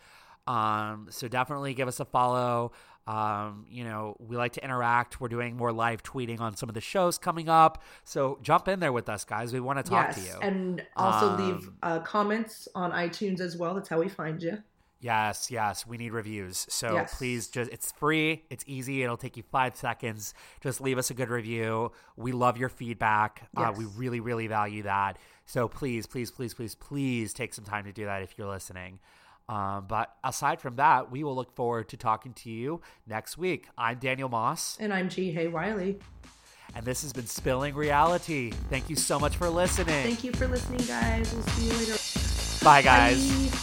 [0.47, 2.73] Um, so definitely give us a follow.
[3.09, 5.19] Um, you know, we like to interact.
[5.21, 7.83] We're doing more live tweeting on some of the shows coming up.
[8.05, 9.53] So jump in there with us, guys.
[9.53, 10.39] We want to talk yes, to you.
[10.43, 13.75] and also leave Um, uh, comments on iTunes as well.
[13.75, 14.59] That's how we find you.
[15.01, 16.67] Yes, yes, we need reviews.
[16.69, 17.17] So Yes.
[17.17, 20.35] please just it's free, it's easy, it'll take you 5 seconds.
[20.61, 21.93] Just leave us a good review.
[22.17, 23.49] We love your feedback.
[23.57, 25.17] Uh, we really really value that.
[25.47, 28.99] So please, please, please, please, please take some time to do that if you're listening.
[29.49, 33.67] Um, but aside from that, we will look forward to talking to you next week.
[33.79, 35.33] I'm Daniel Moss, And I'm G.
[35.33, 35.99] Hay Wiley.
[36.75, 38.51] and this has been Spilling Reality.
[38.69, 39.87] Thank you so much for listening.
[40.05, 41.33] Thank you for listening, guys.
[41.33, 42.65] We'll see you later.
[42.65, 43.51] Bye, guys.
[43.51, 43.59] Bye.